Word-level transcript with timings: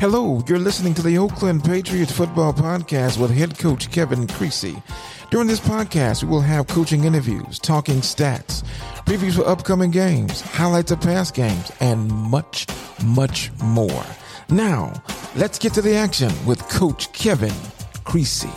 Hello, 0.00 0.42
you're 0.48 0.58
listening 0.58 0.94
to 0.94 1.02
the 1.02 1.18
Oakland 1.18 1.62
Patriots 1.62 2.10
Football 2.10 2.54
Podcast 2.54 3.20
with 3.20 3.30
head 3.30 3.58
coach 3.58 3.90
Kevin 3.90 4.26
Creasy. 4.26 4.82
During 5.30 5.46
this 5.46 5.60
podcast, 5.60 6.22
we 6.22 6.30
will 6.30 6.40
have 6.40 6.68
coaching 6.68 7.04
interviews, 7.04 7.58
talking 7.58 7.96
stats, 7.96 8.62
previews 9.04 9.34
for 9.34 9.46
upcoming 9.46 9.90
games, 9.90 10.40
highlights 10.40 10.90
of 10.90 11.02
past 11.02 11.34
games, 11.34 11.70
and 11.80 12.10
much, 12.10 12.66
much 13.04 13.52
more. 13.62 14.06
Now, 14.48 15.02
let's 15.36 15.58
get 15.58 15.74
to 15.74 15.82
the 15.82 15.96
action 15.96 16.32
with 16.46 16.66
Coach 16.70 17.12
Kevin 17.12 17.52
Creasy. 18.04 18.48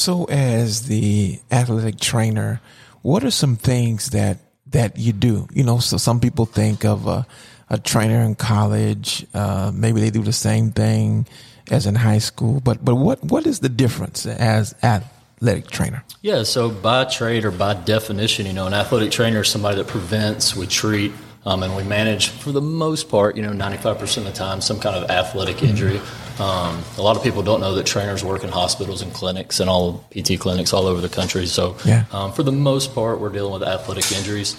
So, 0.00 0.24
as 0.24 0.86
the 0.86 1.38
athletic 1.50 2.00
trainer, 2.00 2.62
what 3.02 3.22
are 3.22 3.30
some 3.30 3.56
things 3.56 4.10
that 4.10 4.38
that 4.68 4.96
you 4.96 5.12
do? 5.12 5.46
You 5.52 5.62
know, 5.62 5.78
so 5.78 5.98
some 5.98 6.20
people 6.20 6.46
think 6.46 6.86
of 6.86 7.06
a, 7.06 7.26
a 7.68 7.76
trainer 7.76 8.22
in 8.22 8.34
college. 8.34 9.26
Uh, 9.34 9.70
maybe 9.74 10.00
they 10.00 10.08
do 10.08 10.22
the 10.22 10.32
same 10.32 10.70
thing 10.70 11.26
as 11.70 11.84
in 11.84 11.96
high 11.96 12.16
school. 12.16 12.60
But 12.60 12.82
but 12.82 12.94
what 12.94 13.22
what 13.24 13.46
is 13.46 13.60
the 13.60 13.68
difference 13.68 14.24
as 14.24 14.74
athletic 14.82 15.68
trainer? 15.68 16.02
Yeah, 16.22 16.44
so 16.44 16.70
by 16.70 17.04
trade 17.04 17.44
or 17.44 17.50
by 17.50 17.74
definition, 17.74 18.46
you 18.46 18.54
know, 18.54 18.66
an 18.66 18.72
athletic 18.72 19.10
trainer 19.10 19.42
is 19.42 19.48
somebody 19.48 19.76
that 19.76 19.88
prevents, 19.88 20.56
we 20.56 20.66
treat, 20.66 21.12
um, 21.44 21.62
and 21.62 21.76
we 21.76 21.82
manage 21.82 22.30
for 22.30 22.52
the 22.52 22.62
most 22.62 23.10
part, 23.10 23.36
you 23.36 23.42
know, 23.42 23.52
95% 23.52 24.16
of 24.16 24.24
the 24.24 24.32
time, 24.32 24.62
some 24.62 24.80
kind 24.80 24.96
of 24.96 25.10
athletic 25.10 25.62
injury. 25.62 26.00
Um, 26.38 26.82
a 26.98 27.02
lot 27.02 27.16
of 27.16 27.22
people 27.22 27.42
don't 27.42 27.60
know 27.60 27.74
that 27.74 27.86
trainers 27.86 28.22
work 28.24 28.44
in 28.44 28.50
hospitals 28.50 29.02
and 29.02 29.12
clinics 29.12 29.60
and 29.60 29.68
all 29.68 30.04
PT 30.10 30.38
clinics 30.38 30.72
all 30.72 30.86
over 30.86 31.00
the 31.00 31.08
country. 31.08 31.46
So, 31.46 31.76
Yeah. 31.84 32.04
um, 32.12 32.32
for 32.32 32.42
the 32.42 32.52
most 32.52 32.94
part, 32.94 33.20
we're 33.20 33.28
dealing 33.30 33.52
with 33.52 33.62
athletic 33.62 34.10
injuries. 34.12 34.56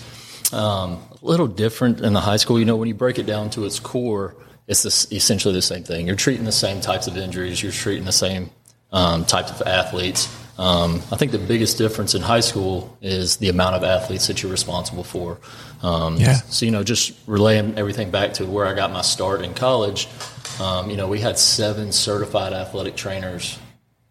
Um, 0.54 1.00
a 1.22 1.26
little 1.26 1.48
different 1.48 2.02
in 2.02 2.14
the 2.14 2.20
high 2.20 2.38
school. 2.38 2.60
You 2.60 2.66
know, 2.66 2.76
when 2.76 2.88
you 2.88 2.94
break 2.94 3.18
it 3.20 3.26
down 3.26 3.50
to 3.52 3.66
its 3.66 3.80
core, 3.80 4.36
it's 4.68 4.84
this, 4.84 5.12
essentially 5.12 5.54
the 5.54 5.62
same 5.62 5.84
thing. 5.84 6.08
You're 6.08 6.16
treating 6.16 6.46
the 6.46 6.52
same 6.52 6.82
types 6.82 7.08
of 7.08 7.18
injuries. 7.18 7.62
You're 7.64 7.72
treating 7.72 8.06
the 8.06 8.12
same 8.12 8.50
um, 8.92 9.24
types 9.26 9.50
of 9.52 9.62
athletes. 9.66 10.28
Um, 10.58 11.02
I 11.12 11.16
think 11.16 11.32
the 11.32 11.40
biggest 11.40 11.78
difference 11.78 12.14
in 12.14 12.22
high 12.22 12.42
school 12.42 12.96
is 13.02 13.38
the 13.38 13.50
amount 13.50 13.76
of 13.76 13.84
athletes 13.84 14.28
that 14.28 14.44
you're 14.44 14.52
responsible 14.52 15.04
for. 15.04 15.40
Um, 15.82 16.18
Yeah. 16.18 16.36
So, 16.50 16.66
you 16.66 16.72
know, 16.72 16.84
just 16.84 17.14
relaying 17.26 17.78
everything 17.78 18.12
back 18.12 18.34
to 18.36 18.46
where 18.46 18.68
I 18.68 18.74
got 18.74 18.92
my 18.92 19.02
start 19.02 19.42
in 19.42 19.54
college, 19.54 20.08
um, 20.62 20.92
you 20.92 20.96
know, 20.96 21.08
we 21.08 21.20
had 21.20 21.40
seven 21.40 21.92
certified 21.92 22.54
athletic 22.54 22.96
trainers 22.96 23.58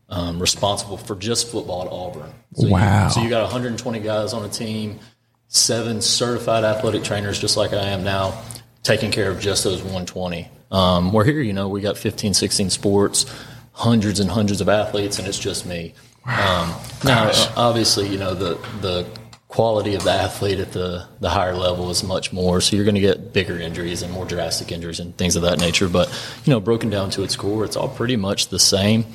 um, 0.08 0.40
responsible 0.40 0.96
for 0.96 1.14
just 1.14 1.48
football 1.48 1.82
at 1.82 1.92
Auburn. 1.92 2.32
So 2.54 2.68
Wow. 2.68 3.04
You, 3.04 3.10
so 3.10 3.22
you 3.22 3.30
got 3.30 3.42
120 3.42 4.00
guys 4.00 4.32
on 4.32 4.44
a 4.44 4.48
team, 4.48 4.98
seven 5.46 6.00
certified 6.00 6.64
athletic 6.64 7.04
trainers, 7.04 7.38
just 7.38 7.56
like 7.56 7.72
I 7.72 7.90
am 7.90 8.02
now, 8.02 8.42
taking 8.82 9.12
care 9.12 9.30
of 9.30 9.38
just 9.38 9.62
those 9.62 9.80
120. 9.80 10.48
Um, 10.72 11.12
we're 11.12 11.24
here, 11.24 11.40
you 11.40 11.52
know, 11.52 11.68
we 11.68 11.80
got 11.80 11.96
15, 11.96 12.34
16 12.34 12.70
sports, 12.70 13.32
hundreds 13.70 14.18
and 14.18 14.28
hundreds 14.28 14.60
of 14.60 14.68
athletes, 14.68 15.20
and 15.20 15.28
it's 15.28 15.38
just 15.38 15.66
me. 15.66 15.94
Um, 16.26 16.74
now, 17.04 17.30
obviously, 17.56 18.08
you 18.08 18.18
know, 18.18 18.34
the, 18.34 18.54
the 18.80 19.06
quality 19.50 19.96
of 19.96 20.04
the 20.04 20.12
athlete 20.12 20.60
at 20.60 20.70
the, 20.70 21.04
the 21.18 21.28
higher 21.28 21.56
level 21.56 21.90
is 21.90 22.04
much 22.04 22.32
more. 22.32 22.60
So 22.60 22.76
you're 22.76 22.84
going 22.84 22.94
to 22.94 23.00
get 23.00 23.32
bigger 23.32 23.58
injuries 23.58 24.00
and 24.00 24.12
more 24.12 24.24
drastic 24.24 24.70
injuries 24.70 25.00
and 25.00 25.14
things 25.16 25.34
of 25.34 25.42
that 25.42 25.58
nature. 25.58 25.88
But, 25.88 26.08
you 26.44 26.52
know, 26.52 26.60
broken 26.60 26.88
down 26.88 27.10
to 27.10 27.24
its 27.24 27.34
core, 27.34 27.64
it's 27.64 27.76
all 27.76 27.88
pretty 27.88 28.14
much 28.14 28.48
the 28.48 28.60
same. 28.60 29.06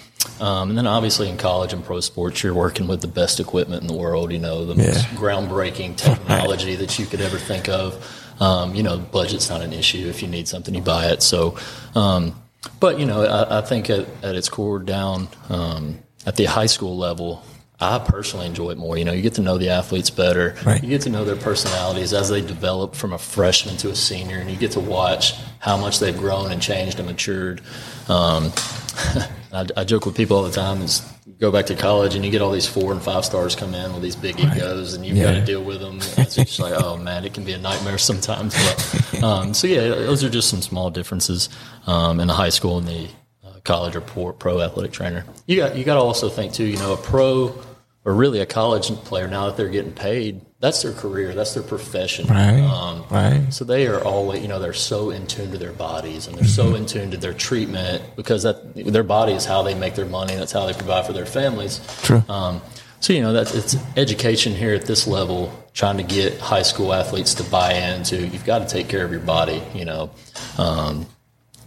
Um, 0.41 0.69
and 0.69 0.77
then 0.77 0.87
obviously 0.87 1.29
in 1.29 1.37
college 1.37 1.71
and 1.71 1.85
pro 1.85 2.01
sports, 2.01 2.43
you're 2.43 2.53
working 2.53 2.85
with 2.85 2.99
the 2.99 3.07
best 3.07 3.39
equipment 3.39 3.81
in 3.81 3.87
the 3.87 3.93
world, 3.95 4.33
you 4.33 4.39
know, 4.39 4.65
the 4.65 4.75
most 4.75 4.87
Yeah. 5.09 5.17
groundbreaking 5.17 5.95
technology 5.95 6.75
that 6.75 6.99
you 6.99 7.05
could 7.05 7.21
ever 7.21 7.37
think 7.37 7.69
of. 7.69 7.95
Um, 8.41 8.75
you 8.75 8.83
know, 8.83 8.97
budget's 8.97 9.49
not 9.49 9.61
an 9.61 9.71
issue. 9.71 10.07
If 10.09 10.21
you 10.21 10.27
need 10.27 10.49
something, 10.49 10.75
you 10.75 10.81
buy 10.81 11.05
it. 11.05 11.23
So, 11.23 11.57
um, 11.95 12.35
but, 12.81 12.99
you 12.99 13.05
know, 13.05 13.23
I, 13.23 13.59
I 13.59 13.61
think 13.61 13.89
at, 13.89 14.05
at 14.21 14.35
its 14.35 14.49
core 14.49 14.79
down 14.79 15.29
um, 15.47 15.99
at 16.25 16.35
the 16.35 16.43
high 16.43 16.65
school 16.65 16.97
level, 16.97 17.41
I 17.79 17.99
personally 17.99 18.45
enjoy 18.45 18.71
it 18.71 18.77
more. 18.77 18.97
You 18.97 19.05
know, 19.05 19.11
you 19.11 19.21
get 19.21 19.33
to 19.35 19.41
know 19.41 19.57
the 19.57 19.69
athletes 19.69 20.09
better. 20.09 20.55
Right. 20.65 20.81
You 20.81 20.89
get 20.89 21.01
to 21.01 21.09
know 21.09 21.25
their 21.25 21.35
personalities 21.35 22.13
as 22.13 22.29
they 22.29 22.41
develop 22.41 22.95
from 22.95 23.13
a 23.13 23.17
freshman 23.17 23.75
to 23.77 23.89
a 23.89 23.95
senior, 23.95 24.37
and 24.37 24.49
you 24.49 24.55
get 24.55 24.71
to 24.71 24.79
watch 24.79 25.33
how 25.59 25.75
much 25.77 25.99
they've 25.99 26.17
grown 26.17 26.51
and 26.51 26.61
changed 26.61 26.99
and 26.99 27.07
matured. 27.07 27.61
Um, 28.07 28.51
I, 29.51 29.65
I 29.77 29.83
joke 29.83 30.05
with 30.05 30.15
people 30.15 30.37
all 30.37 30.43
the 30.43 30.51
time 30.51 30.81
is 30.81 31.01
go 31.39 31.51
back 31.51 31.65
to 31.65 31.75
college 31.75 32.15
and 32.15 32.23
you 32.23 32.31
get 32.31 32.41
all 32.41 32.51
these 32.51 32.67
four 32.67 32.91
and 32.91 33.01
five 33.01 33.25
stars 33.25 33.55
come 33.55 33.73
in 33.73 33.91
with 33.93 34.01
these 34.01 34.15
big 34.15 34.39
egos 34.39 34.93
and 34.93 35.05
you've 35.05 35.17
got 35.17 35.31
to 35.31 35.43
deal 35.43 35.63
with 35.63 35.81
them. 35.81 35.97
It's 36.17 36.35
just 36.35 36.59
like, 36.59 36.73
oh 36.75 36.97
man, 36.97 37.25
it 37.25 37.33
can 37.33 37.43
be 37.43 37.53
a 37.53 37.57
nightmare 37.57 37.97
sometimes. 37.97 38.53
But, 38.53 39.23
um, 39.23 39.53
so 39.53 39.67
yeah, 39.67 39.87
those 39.89 40.23
are 40.23 40.29
just 40.29 40.49
some 40.49 40.61
small 40.61 40.89
differences 40.89 41.49
um, 41.87 42.19
in 42.19 42.27
the 42.27 42.33
high 42.33 42.49
school 42.49 42.77
and 42.77 42.87
the 42.87 43.09
college 43.65 43.95
or 43.97 44.01
pro, 44.01 44.31
pro 44.31 44.61
athletic 44.61 44.93
trainer. 44.93 45.25
You 45.47 45.57
got 45.57 45.75
you 45.75 45.83
got 45.83 45.95
to 45.95 45.99
also 46.01 46.29
think 46.29 46.53
too. 46.53 46.63
You 46.65 46.77
know, 46.77 46.93
a 46.93 46.97
pro 46.97 47.61
or 48.05 48.13
really 48.13 48.39
a 48.39 48.45
college 48.45 48.87
player 49.03 49.27
now 49.27 49.47
that 49.47 49.57
they're 49.57 49.67
getting 49.67 49.91
paid, 49.91 50.39
that's 50.59 50.83
their 50.83 50.93
career, 50.93 51.33
that's 51.33 51.55
their 51.55 51.63
profession. 51.63 52.27
Right, 52.27 52.61
Um, 52.61 53.03
right. 53.09 53.51
so 53.51 53.65
they 53.65 53.87
are 53.87 53.99
always, 54.03 54.43
you 54.43 54.47
know, 54.47 54.59
they're 54.59 54.73
so 54.73 55.09
in 55.09 55.25
tune 55.25 55.49
to 55.51 55.57
their 55.57 55.71
bodies 55.71 56.27
and 56.27 56.37
they're 56.37 56.45
so 56.45 56.75
in 56.75 56.85
tune 56.85 57.09
to 57.11 57.17
their 57.17 57.33
treatment 57.33 58.03
because 58.15 58.43
that 58.43 58.75
their 58.75 59.01
body 59.03 59.33
is 59.33 59.43
how 59.43 59.63
they 59.63 59.73
make 59.73 59.95
their 59.95 60.05
money. 60.05 60.35
That's 60.35 60.51
how 60.51 60.67
they 60.67 60.73
provide 60.73 61.07
for 61.07 61.13
their 61.13 61.25
families. 61.25 61.81
True. 62.03 62.23
Um, 62.29 62.61
so 62.99 63.11
you 63.11 63.21
know 63.21 63.33
that 63.33 63.53
it's 63.55 63.75
education 63.97 64.53
here 64.53 64.75
at 64.75 64.85
this 64.85 65.07
level, 65.07 65.51
trying 65.73 65.97
to 65.97 66.03
get 66.03 66.39
high 66.39 66.61
school 66.63 66.93
athletes 66.93 67.33
to 67.35 67.43
buy 67.43 67.73
into. 67.73 68.17
You've 68.27 68.45
got 68.45 68.59
to 68.59 68.67
take 68.67 68.87
care 68.87 69.03
of 69.03 69.11
your 69.11 69.19
body. 69.21 69.61
You 69.73 69.85
know, 69.85 70.11
um, 70.59 71.07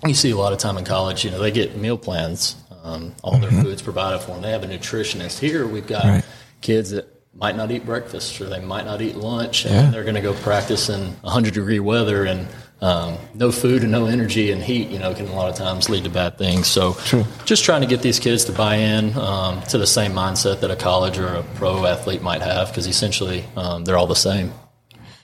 you 0.06 0.14
see 0.14 0.30
a 0.30 0.36
lot 0.36 0.52
of 0.52 0.58
time 0.58 0.78
in 0.78 0.84
college. 0.84 1.24
You 1.24 1.30
know, 1.30 1.38
they 1.40 1.50
get 1.50 1.76
meal 1.76 1.98
plans. 1.98 2.56
Um, 2.84 3.14
all 3.22 3.38
their 3.38 3.50
food's 3.50 3.82
provided 3.82 4.20
for 4.20 4.32
them. 4.32 4.42
They 4.42 4.50
have 4.52 4.62
a 4.62 4.66
nutritionist. 4.66 5.38
Here, 5.38 5.66
we've 5.66 5.86
got 5.86 6.04
Right. 6.04 6.24
kids 6.62 6.90
that 6.90 7.06
might 7.34 7.56
not 7.56 7.70
eat 7.70 7.84
breakfast 7.84 8.40
or 8.40 8.46
they 8.48 8.60
might 8.60 8.84
not 8.86 9.02
eat 9.02 9.16
lunch, 9.16 9.64
and 9.64 9.74
Yeah. 9.74 9.90
they're 9.90 10.04
going 10.04 10.14
to 10.14 10.20
go 10.20 10.32
practice 10.34 10.88
in 10.88 11.14
100 11.22 11.52
degree 11.54 11.80
weather 11.80 12.24
and 12.24 12.46
um, 12.80 13.16
no 13.34 13.50
food 13.50 13.82
and 13.82 13.90
no 13.90 14.06
energy 14.06 14.52
and 14.52 14.62
heat. 14.62 14.88
You 14.88 15.00
know, 15.00 15.12
can 15.12 15.26
a 15.26 15.34
lot 15.34 15.50
of 15.50 15.56
times 15.56 15.90
lead 15.90 16.04
to 16.04 16.10
bad 16.10 16.38
things. 16.38 16.68
So, 16.68 16.92
True. 17.04 17.26
just 17.44 17.64
trying 17.64 17.80
to 17.80 17.88
get 17.88 18.02
these 18.02 18.20
kids 18.20 18.44
to 18.46 18.52
buy 18.52 18.76
in 18.76 19.16
um, 19.18 19.60
to 19.62 19.78
the 19.78 19.86
same 19.86 20.12
mindset 20.12 20.60
that 20.60 20.70
a 20.70 20.76
college 20.76 21.18
or 21.18 21.26
a 21.26 21.42
pro 21.56 21.84
athlete 21.86 22.22
might 22.22 22.40
have, 22.40 22.68
because 22.68 22.86
essentially 22.86 23.44
um, 23.56 23.84
they're 23.84 23.98
all 23.98 24.06
the 24.06 24.14
same. 24.14 24.52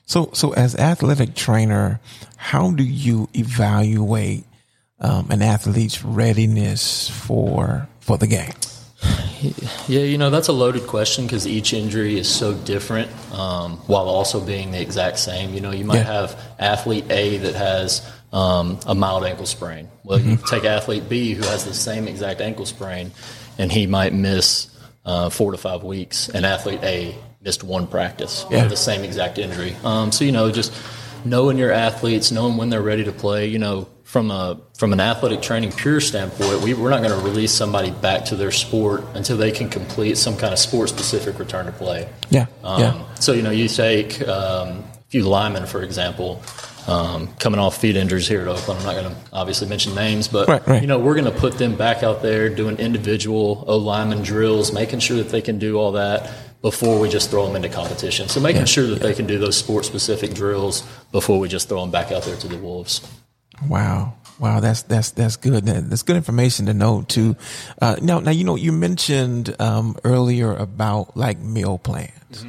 So, 0.06 0.30
so 0.34 0.52
as 0.54 0.74
athletic 0.74 1.34
trainer, 1.36 2.00
how 2.36 2.72
do 2.72 2.82
you 2.82 3.28
evaluate 3.34 4.44
um, 5.00 5.30
an 5.30 5.42
athlete's 5.42 6.04
readiness 6.04 7.08
for 7.08 7.88
for 8.00 8.18
the 8.18 8.26
game? 8.26 8.52
Yeah, 9.88 10.00
you 10.00 10.16
know, 10.16 10.30
that's 10.30 10.48
a 10.48 10.52
loaded 10.52 10.86
question 10.86 11.26
because 11.26 11.46
each 11.46 11.74
injury 11.74 12.18
is 12.18 12.28
so 12.28 12.54
different 12.54 13.10
um, 13.32 13.76
while 13.86 14.06
also 14.08 14.40
being 14.40 14.70
the 14.70 14.80
exact 14.80 15.18
same. 15.18 15.52
You 15.52 15.60
know, 15.60 15.70
you 15.70 15.84
might 15.84 15.96
Yeah. 15.96 16.04
have 16.04 16.40
athlete 16.58 17.04
A 17.10 17.36
that 17.38 17.54
has 17.54 18.00
um, 18.32 18.78
a 18.86 18.94
mild 18.94 19.24
ankle 19.24 19.44
sprain. 19.46 19.88
Well, 20.02 20.18
you 20.18 20.38
take 20.48 20.64
athlete 20.64 21.08
B 21.10 21.34
who 21.34 21.42
has 21.42 21.64
the 21.66 21.74
same 21.74 22.08
exact 22.08 22.40
ankle 22.40 22.64
sprain, 22.64 23.12
and 23.58 23.70
he 23.70 23.86
might 23.86 24.14
miss 24.14 24.68
uh, 25.04 25.28
four 25.28 25.52
to 25.52 25.58
five 25.58 25.82
weeks, 25.84 26.30
and 26.30 26.46
athlete 26.46 26.80
A 26.82 27.14
missed 27.42 27.62
one 27.62 27.86
practice 27.86 28.46
Yeah. 28.50 28.62
with 28.62 28.70
the 28.70 28.76
same 28.76 29.04
exact 29.04 29.36
injury. 29.38 29.76
Um, 29.84 30.10
so, 30.10 30.24
you 30.24 30.32
know, 30.32 30.50
just 30.50 30.72
knowing 31.26 31.58
your 31.58 31.70
athletes, 31.72 32.32
knowing 32.32 32.56
when 32.56 32.70
they're 32.70 32.80
ready 32.80 33.04
to 33.04 33.12
play, 33.12 33.46
you 33.48 33.58
know, 33.58 33.86
from 34.14 34.30
a 34.30 34.56
from 34.78 34.92
an 34.92 35.00
athletic 35.00 35.42
training 35.42 35.72
pure 35.72 36.00
standpoint, 36.00 36.62
we, 36.62 36.72
we're 36.72 36.88
not 36.88 37.02
going 37.02 37.18
to 37.18 37.24
release 37.26 37.50
somebody 37.50 37.90
back 37.90 38.24
to 38.26 38.36
their 38.36 38.52
sport 38.52 39.02
until 39.14 39.36
they 39.36 39.50
can 39.50 39.68
complete 39.68 40.16
some 40.16 40.36
kind 40.36 40.52
of 40.52 40.58
sport 40.60 40.88
specific 40.88 41.36
return 41.40 41.66
to 41.66 41.72
play. 41.72 42.08
Yeah, 42.30 42.46
Um, 42.62 42.80
yeah, 42.80 43.14
So 43.16 43.32
you 43.32 43.42
know, 43.42 43.50
you 43.50 43.66
take 43.66 44.20
um, 44.28 44.68
a 44.68 44.84
few 45.08 45.24
linemen, 45.28 45.66
for 45.66 45.82
example, 45.82 46.40
um, 46.86 47.26
coming 47.40 47.58
off 47.58 47.78
feet 47.80 47.96
injuries 47.96 48.28
here 48.28 48.40
at 48.42 48.46
Oakland. 48.46 48.78
I'm 48.78 48.86
not 48.86 48.94
going 48.94 49.10
to 49.12 49.16
obviously 49.32 49.68
mention 49.68 49.96
names, 49.96 50.28
but 50.28 50.46
Right, 50.46 50.64
right. 50.64 50.80
you 50.80 50.86
know, 50.86 51.00
we're 51.00 51.16
going 51.20 51.32
to 51.34 51.40
put 51.46 51.58
them 51.58 51.74
back 51.74 52.04
out 52.04 52.22
there 52.22 52.48
doing 52.48 52.76
individual 52.78 53.64
O 53.66 53.78
lineman 53.78 54.22
drills, 54.22 54.72
making 54.72 55.00
sure 55.00 55.16
that 55.16 55.30
they 55.30 55.42
can 55.42 55.58
do 55.58 55.76
all 55.76 55.90
that 55.92 56.30
before 56.62 57.00
we 57.00 57.08
just 57.08 57.30
throw 57.30 57.46
them 57.48 57.56
into 57.56 57.68
competition. 57.68 58.28
So 58.28 58.38
making 58.38 58.60
Yeah, 58.60 58.66
sure 58.76 58.86
that 58.86 59.00
they 59.00 59.12
can 59.12 59.26
do 59.26 59.40
those 59.40 59.56
sport 59.56 59.84
specific 59.84 60.34
drills 60.34 60.84
before 61.10 61.40
we 61.40 61.48
just 61.48 61.68
throw 61.68 61.80
them 61.80 61.90
back 61.90 62.12
out 62.12 62.22
there 62.22 62.36
to 62.36 62.46
the 62.46 62.58
wolves. 62.58 63.00
Wow. 63.68 64.14
Wow, 64.40 64.58
that's 64.60 64.82
that's 64.82 65.12
that's 65.12 65.36
good. 65.36 65.64
That- 65.66 65.88
That's 65.88 66.02
good 66.02 66.16
information 66.16 66.66
to 66.66 66.74
know 66.74 67.02
too. 67.02 67.36
Uh, 67.80 67.96
now, 68.02 68.18
now 68.18 68.32
you 68.32 68.42
know 68.44 68.56
you 68.56 68.72
mentioned 68.72 69.54
um, 69.60 69.96
earlier 70.02 70.52
about 70.52 71.16
like 71.16 71.38
meal 71.38 71.78
plans. 71.78 72.44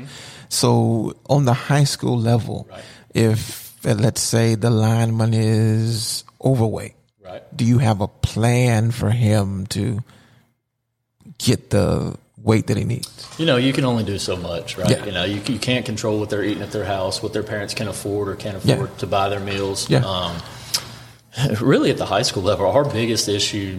So 0.50 1.14
on 1.30 1.46
the 1.46 1.54
high 1.54 1.84
school 1.84 2.18
level, 2.18 2.68
Right. 2.72 2.84
if 3.14 3.76
uh, 3.86 3.94
let's 3.94 4.22
say 4.22 4.56
the 4.56 4.72
lineman 4.72 5.34
is 5.36 6.24
overweight, 6.44 6.96
Right. 7.24 7.44
do 7.56 7.66
you 7.66 7.78
have 7.78 8.02
a 8.02 8.08
plan 8.08 8.90
for 8.92 9.12
him 9.12 9.68
to 9.68 10.00
get 11.38 11.70
the 11.70 12.18
weight 12.38 12.68
that 12.68 12.78
he 12.78 12.84
needs? 12.84 13.28
You 13.38 13.46
know, 13.46 13.58
you 13.58 13.74
can 13.74 13.86
only 13.86 14.04
do 14.04 14.18
so 14.18 14.36
much, 14.36 14.78
right? 14.78 14.90
Yeah. 14.90 15.06
You 15.06 15.12
know, 15.12 15.24
you, 15.24 15.42
you 15.48 15.60
can't 15.60 15.86
control 15.86 16.20
what 16.20 16.30
they're 16.30 16.44
eating 16.44 16.64
at 16.64 16.72
their 16.72 16.86
house, 16.86 17.22
what 17.22 17.34
their 17.34 17.44
parents 17.44 17.74
can 17.74 17.88
afford 17.88 18.28
or 18.30 18.36
can't 18.36 18.58
afford 18.58 18.90
Yeah. 18.90 18.98
to 18.98 19.08
buy 19.08 19.30
their 19.30 19.40
meals. 19.40 19.90
Yeah. 19.90 20.00
Um, 20.06 20.38
really, 21.62 21.92
at 21.92 21.98
the 21.98 22.06
high 22.06 22.22
school 22.22 22.44
level, 22.44 22.66
our 22.70 22.86
biggest 22.86 23.28
issue, 23.28 23.76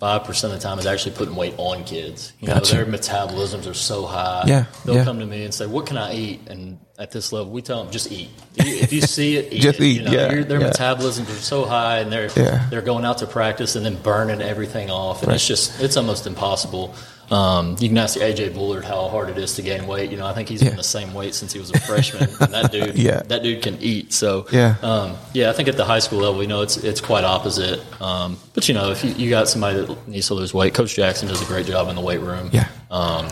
95% 0.00 0.44
of 0.44 0.50
the 0.50 0.58
time, 0.58 0.78
is 0.78 0.86
actually 0.86 1.14
putting 1.16 1.34
weight 1.36 1.54
on 1.58 1.84
kids. 1.84 2.32
You 2.40 2.48
Gotcha. 2.48 2.74
know, 2.76 2.84
their 2.84 2.92
metabolisms 2.92 3.68
are 3.70 3.74
so 3.74 4.06
high. 4.06 4.44
Yeah, 4.46 4.64
They'll 4.84 4.96
yeah. 4.96 5.04
come 5.04 5.18
to 5.20 5.26
me 5.26 5.44
and 5.44 5.52
say, 5.54 5.66
What 5.66 5.86
can 5.86 5.96
I 5.96 6.14
eat? 6.14 6.40
And 6.48 6.78
at 6.98 7.10
this 7.12 7.32
level, 7.32 7.52
we 7.52 7.62
tell 7.62 7.82
them, 7.84 7.92
Just 7.92 8.10
eat. 8.10 8.30
If 8.56 8.92
you 8.92 9.00
see 9.00 9.36
it, 9.36 9.52
eat 9.52 9.60
Just 9.62 9.80
it. 9.80 9.84
eat, 9.84 9.96
You 10.00 10.02
know, 10.06 10.12
yeah, 10.12 10.32
your- 10.32 10.44
their 10.44 10.60
yeah. 10.60 10.70
metabolisms 10.70 11.28
are 11.30 11.40
so 11.40 11.64
high 11.64 11.98
and 11.98 12.10
they're, 12.12 12.30
Yeah. 12.36 12.66
they're 12.70 12.82
going 12.82 13.04
out 13.04 13.18
to 13.18 13.26
practice 13.26 13.76
and 13.76 13.84
then 13.86 13.96
burning 13.96 14.40
everything 14.42 14.90
off. 14.90 15.20
And 15.22 15.28
Right. 15.28 15.34
it's 15.36 15.46
just, 15.46 15.80
it's 15.80 15.96
almost 15.96 16.26
impossible. 16.26 16.94
Um, 17.30 17.76
you 17.78 17.88
can 17.88 17.98
ask 17.98 18.18
AJ 18.18 18.54
Bullard 18.54 18.84
how 18.84 19.08
hard 19.08 19.28
it 19.28 19.36
is 19.38 19.54
to 19.56 19.62
gain 19.62 19.86
weight. 19.86 20.10
You 20.10 20.16
know, 20.16 20.26
I 20.26 20.32
think 20.32 20.48
he's 20.48 20.62
Yeah. 20.62 20.68
been 20.70 20.78
the 20.78 20.82
same 20.82 21.12
weight 21.12 21.34
since 21.34 21.52
he 21.52 21.58
was 21.58 21.70
a 21.70 21.78
freshman. 21.80 22.22
and 22.40 22.54
that 22.54 22.72
dude, 22.72 22.96
Yeah. 22.96 23.22
that 23.28 23.42
dude 23.42 23.62
can 23.62 23.76
eat. 23.80 24.12
So, 24.14 24.46
Yeah. 24.50 24.76
um, 24.82 25.16
yeah, 25.34 25.50
I 25.50 25.52
think 25.52 25.68
at 25.68 25.76
the 25.76 25.84
high 25.84 25.98
school 25.98 26.20
level, 26.20 26.40
you 26.42 26.48
know, 26.48 26.62
it's 26.62 26.76
it's 26.78 27.00
quite 27.02 27.24
opposite. 27.24 27.80
Um, 28.00 28.38
but 28.54 28.66
you 28.68 28.74
know, 28.74 28.90
if 28.90 29.04
you, 29.04 29.10
you 29.12 29.28
got 29.30 29.48
somebody 29.48 29.80
that 29.80 30.08
needs 30.08 30.26
to 30.28 30.34
lose 30.34 30.54
weight, 30.54 30.72
Coach 30.74 30.94
Jackson 30.96 31.28
does 31.28 31.42
a 31.42 31.44
great 31.44 31.66
job 31.66 31.88
in 31.88 31.96
the 31.96 32.00
weight 32.02 32.20
room. 32.20 32.48
Yeah. 32.52 32.68
Um, 32.90 33.28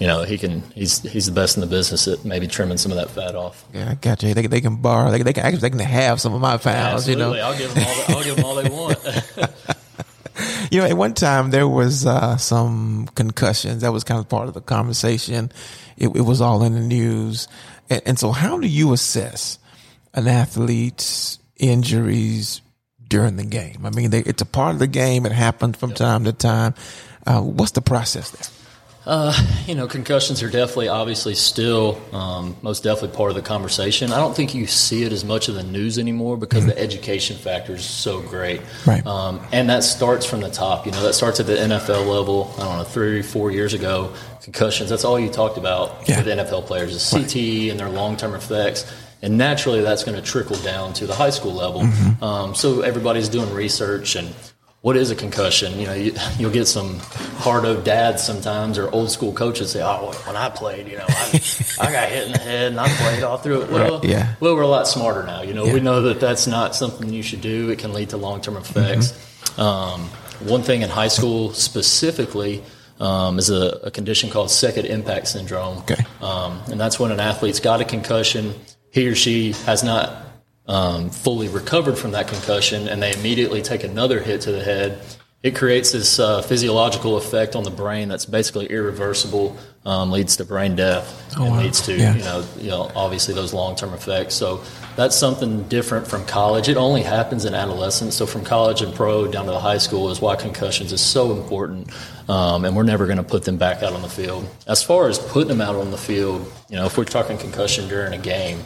you 0.00 0.06
know, 0.06 0.24
he 0.24 0.36
can. 0.36 0.62
He's 0.74 1.00
he's 1.00 1.24
the 1.24 1.32
best 1.32 1.56
in 1.56 1.62
the 1.62 1.66
business 1.66 2.06
at 2.06 2.22
maybe 2.22 2.46
trimming 2.46 2.76
some 2.76 2.92
of 2.92 2.98
that 2.98 3.08
fat 3.10 3.34
off. 3.34 3.64
Yeah, 3.72 3.90
I 3.92 3.94
got 3.94 4.22
you. 4.22 4.34
They, 4.34 4.46
they 4.46 4.60
can 4.60 4.76
borrow. 4.76 5.10
They, 5.10 5.22
they 5.22 5.32
can 5.32 5.44
actually 5.46 5.60
they 5.60 5.70
can 5.70 5.78
have 5.78 6.20
some 6.20 6.34
of 6.34 6.40
my 6.42 6.58
pounds. 6.58 7.08
Absolutely, 7.08 7.38
You 7.38 7.42
know, 7.42 7.48
I'll 7.48 7.56
give 7.56 7.72
them 7.74 7.84
all. 7.86 7.94
The, 7.94 8.12
I'll 8.12 8.24
give 8.24 8.36
them 8.36 8.44
all 8.44 8.54
they 8.56 8.68
want. 8.68 8.98
you 10.76 10.82
know. 10.82 10.88
At 10.88 10.96
one 10.96 11.14
time 11.14 11.50
there 11.50 11.68
was 11.68 12.06
uh, 12.06 12.36
some 12.36 13.08
concussions. 13.14 13.82
That 13.82 13.92
was 13.92 14.04
kind 14.04 14.20
of 14.20 14.28
part 14.28 14.48
of 14.48 14.54
the 14.54 14.60
conversation. 14.60 15.50
It, 15.96 16.08
it 16.08 16.22
was 16.22 16.40
all 16.40 16.62
in 16.62 16.74
the 16.74 16.80
news. 16.80 17.48
And, 17.90 18.02
and 18.06 18.18
so, 18.18 18.32
how 18.32 18.58
do 18.58 18.68
you 18.68 18.92
assess 18.92 19.58
an 20.14 20.28
athlete's 20.28 21.38
injuries 21.56 22.60
during 23.08 23.36
the 23.36 23.44
game? 23.44 23.84
I 23.84 23.90
mean, 23.90 24.10
they, 24.10 24.20
it's 24.20 24.42
a 24.42 24.46
part 24.46 24.74
of 24.74 24.78
the 24.78 24.86
game. 24.86 25.26
It 25.26 25.32
happens 25.32 25.76
from 25.76 25.92
time 25.92 26.24
to 26.24 26.32
time. 26.32 26.74
Uh, 27.26 27.40
what's 27.40 27.72
the 27.72 27.82
process 27.82 28.30
there? 28.30 28.55
You 29.66 29.74
know, 29.76 29.86
concussions 29.86 30.42
are 30.42 30.50
definitely, 30.50 30.88
obviously, 30.88 31.34
still 31.34 32.00
um, 32.12 32.56
most 32.60 32.82
definitely 32.82 33.16
part 33.16 33.30
of 33.30 33.36
the 33.36 33.42
conversation. 33.42 34.12
I 34.12 34.16
don't 34.16 34.34
think 34.34 34.54
you 34.54 34.66
see 34.66 35.04
it 35.04 35.12
as 35.12 35.24
much 35.24 35.48
in 35.48 35.54
the 35.54 35.62
news 35.62 35.98
anymore 35.98 36.36
because 36.36 36.66
the 36.66 36.76
education 36.76 37.36
factor 37.36 37.74
is 37.74 37.84
so 37.84 38.20
great. 38.20 38.60
Mm-hmm. 38.60 38.90
Right. 38.90 39.06
Um, 39.06 39.40
and 39.52 39.70
that 39.70 39.84
starts 39.84 40.26
from 40.26 40.40
the 40.40 40.50
top. 40.50 40.86
You 40.86 40.92
know, 40.92 41.02
that 41.02 41.14
starts 41.14 41.38
at 41.38 41.46
the 41.46 41.54
NFL 41.54 42.08
level. 42.08 42.52
I 42.56 42.64
don't 42.64 42.78
know, 42.78 42.84
three, 42.84 43.22
four 43.22 43.52
years 43.52 43.74
ago, 43.74 44.12
concussions. 44.42 44.90
That's 44.90 45.04
all 45.04 45.20
you 45.20 45.28
talked 45.30 45.56
about 45.56 46.08
Yeah. 46.08 46.18
with 46.18 46.26
NFL 46.26 46.66
players 46.66 46.92
is 46.94 47.02
CTE 47.02 47.70
and 47.70 47.78
their 47.78 47.88
long-term 47.88 48.34
effects. 48.34 48.92
And 49.22 49.38
naturally, 49.38 49.82
that's 49.82 50.02
going 50.04 50.16
to 50.16 50.22
trickle 50.22 50.56
down 50.58 50.92
to 50.94 51.06
the 51.06 51.14
high 51.14 51.30
school 51.30 51.52
level. 51.54 51.82
Mm-hmm. 51.82 52.24
Um, 52.24 52.54
so 52.54 52.80
everybody's 52.82 53.28
doing 53.28 53.52
research 53.54 54.16
and 54.16 54.34
what 54.86 54.96
is 54.96 55.10
a 55.10 55.16
concussion? 55.16 55.76
You 55.80 55.86
know, 55.88 55.94
you, 55.94 56.14
you'll 56.38 56.52
get 56.52 56.66
some 56.66 57.00
hard-o 57.38 57.80
dads 57.80 58.22
sometimes 58.22 58.78
or 58.78 58.88
old 58.92 59.10
school 59.10 59.32
coaches 59.32 59.72
say, 59.72 59.82
"Oh, 59.82 60.12
when 60.26 60.36
I 60.36 60.48
played, 60.48 60.86
you 60.86 60.96
know, 60.96 61.04
I, 61.08 61.42
I 61.80 61.90
got 61.90 62.08
hit 62.08 62.26
in 62.26 62.32
the 62.32 62.38
head 62.38 62.70
and 62.70 62.78
I 62.78 62.88
played 62.90 63.24
all 63.24 63.36
through 63.36 63.62
it." 63.62 63.70
Well, 63.72 63.98
Right, 63.98 64.08
yeah. 64.08 64.36
well, 64.38 64.54
we're 64.54 64.62
a 64.62 64.68
lot 64.68 64.86
smarter 64.86 65.24
now. 65.24 65.42
You 65.42 65.54
know, 65.54 65.64
Yeah. 65.64 65.74
we 65.74 65.80
know 65.80 66.02
that 66.02 66.20
that's 66.20 66.46
not 66.46 66.76
something 66.76 67.12
you 67.12 67.24
should 67.24 67.40
do. 67.40 67.68
It 67.70 67.80
can 67.80 67.94
lead 67.94 68.10
to 68.10 68.16
long-term 68.16 68.56
effects. 68.56 69.10
Mm-hmm. 69.10 69.60
Um, 69.60 70.02
one 70.48 70.62
thing 70.62 70.82
in 70.82 70.88
high 70.88 71.08
school 71.08 71.52
specifically 71.52 72.62
um, 73.00 73.40
is 73.40 73.50
a, 73.50 73.80
a 73.82 73.90
condition 73.90 74.30
called 74.30 74.52
second 74.52 74.86
impact 74.86 75.26
syndrome. 75.26 75.78
Okay. 75.78 76.04
Um, 76.20 76.62
and 76.70 76.78
that's 76.78 77.00
when 77.00 77.10
an 77.10 77.18
athlete's 77.18 77.58
got 77.58 77.80
a 77.80 77.84
concussion, 77.84 78.54
he 78.92 79.08
or 79.08 79.16
she 79.16 79.50
has 79.66 79.82
not 79.82 80.25
um, 80.68 81.10
fully 81.10 81.48
recovered 81.48 81.96
from 81.98 82.12
that 82.12 82.28
concussion, 82.28 82.88
and 82.88 83.02
they 83.02 83.12
immediately 83.14 83.62
take 83.62 83.84
another 83.84 84.20
hit 84.20 84.40
to 84.42 84.52
the 84.52 84.62
head. 84.62 84.98
It 85.42 85.54
creates 85.54 85.92
this 85.92 86.18
uh, 86.18 86.42
physiological 86.42 87.16
effect 87.16 87.54
on 87.54 87.62
the 87.62 87.70
brain 87.70 88.08
that's 88.08 88.26
basically 88.26 88.66
irreversible, 88.66 89.56
um, 89.84 90.10
leads 90.10 90.36
to 90.38 90.44
brain 90.44 90.74
death, 90.74 91.06
Oh, 91.38 91.44
and 91.44 91.52
wow. 91.52 91.60
leads 91.62 91.80
to 91.82 91.94
Yeah. 91.96 92.16
you 92.16 92.24
know 92.24 92.44
you 92.58 92.70
know 92.70 92.90
obviously 92.96 93.32
those 93.32 93.54
long 93.54 93.76
term 93.76 93.94
effects. 93.94 94.34
So 94.34 94.60
that's 94.96 95.14
something 95.14 95.62
different 95.68 96.08
from 96.08 96.24
college. 96.24 96.68
It 96.68 96.76
only 96.76 97.02
happens 97.02 97.44
in 97.44 97.54
adolescence. 97.54 98.16
So 98.16 98.26
from 98.26 98.42
college 98.42 98.82
and 98.82 98.92
pro 98.92 99.28
down 99.28 99.44
to 99.44 99.52
the 99.52 99.60
high 99.60 99.78
school 99.78 100.10
is 100.10 100.20
why 100.20 100.34
concussions 100.34 100.92
is 100.92 101.00
so 101.02 101.30
important, 101.30 101.92
um, 102.28 102.64
and 102.64 102.74
we're 102.74 102.82
never 102.82 103.04
going 103.06 103.18
to 103.18 103.22
put 103.22 103.44
them 103.44 103.56
back 103.58 103.84
out 103.84 103.92
on 103.92 104.02
the 104.02 104.08
field. 104.08 104.48
As 104.66 104.82
far 104.82 105.08
as 105.08 105.18
putting 105.20 105.48
them 105.48 105.60
out 105.60 105.76
on 105.76 105.92
the 105.92 105.98
field, 105.98 106.50
you 106.70 106.74
know, 106.76 106.86
if 106.86 106.98
we're 106.98 107.04
talking 107.04 107.38
concussion 107.38 107.86
during 107.88 108.14
a 108.14 108.18
game, 108.18 108.58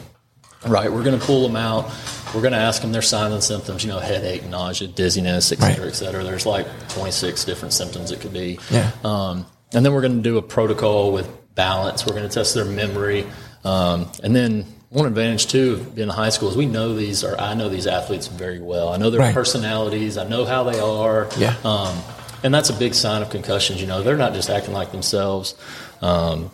Right, 0.65 0.91
we're 0.91 1.03
going 1.03 1.19
to 1.19 1.25
pull 1.25 1.41
them 1.47 1.55
out. 1.55 1.91
We're 2.35 2.41
going 2.41 2.53
to 2.53 2.59
ask 2.59 2.81
them 2.81 2.91
their 2.91 3.01
signs 3.01 3.33
and 3.33 3.43
symptoms. 3.43 3.83
You 3.83 3.89
know, 3.89 3.99
headache, 3.99 4.45
nausea, 4.45 4.87
dizziness, 4.87 5.51
et 5.51 5.59
cetera, 5.59 5.85
Right. 5.85 5.91
et 5.91 5.95
cetera. 5.95 6.23
There's 6.23 6.45
like 6.45 6.67
26 6.89 7.45
different 7.45 7.73
symptoms 7.73 8.11
it 8.11 8.21
could 8.21 8.31
be. 8.33 8.59
Yeah. 8.69 8.91
Um, 9.03 9.45
and 9.73 9.83
then 9.85 9.91
we're 9.93 10.01
going 10.01 10.17
to 10.17 10.21
do 10.21 10.37
a 10.37 10.41
protocol 10.41 11.11
with 11.11 11.27
balance. 11.55 12.05
We're 12.05 12.13
going 12.15 12.27
to 12.29 12.33
test 12.33 12.53
their 12.53 12.65
memory. 12.65 13.25
Um, 13.63 14.07
and 14.23 14.35
then 14.35 14.65
one 14.89 15.07
advantage 15.07 15.47
too 15.47 15.73
of 15.73 15.95
being 15.95 16.09
in 16.09 16.13
high 16.13 16.29
school 16.29 16.49
is 16.49 16.55
we 16.57 16.65
know 16.67 16.95
these 16.95 17.23
or 17.23 17.39
I 17.39 17.53
know 17.55 17.67
these 17.69 17.87
athletes 17.87 18.27
very 18.27 18.59
well. 18.59 18.89
I 18.89 18.97
know 18.97 19.09
their 19.09 19.19
Right. 19.21 19.33
personalities. 19.33 20.17
I 20.17 20.27
know 20.27 20.45
how 20.45 20.63
they 20.63 20.79
are. 20.79 21.27
Yeah. 21.37 21.55
Um, 21.63 21.97
and 22.43 22.53
that's 22.53 22.69
a 22.69 22.73
big 22.73 22.93
sign 22.93 23.21
of 23.21 23.29
concussions. 23.29 23.81
You 23.81 23.87
know, 23.87 24.03
they're 24.03 24.17
not 24.17 24.33
just 24.33 24.49
acting 24.49 24.73
like 24.73 24.91
themselves. 24.91 25.55
Um, 26.01 26.51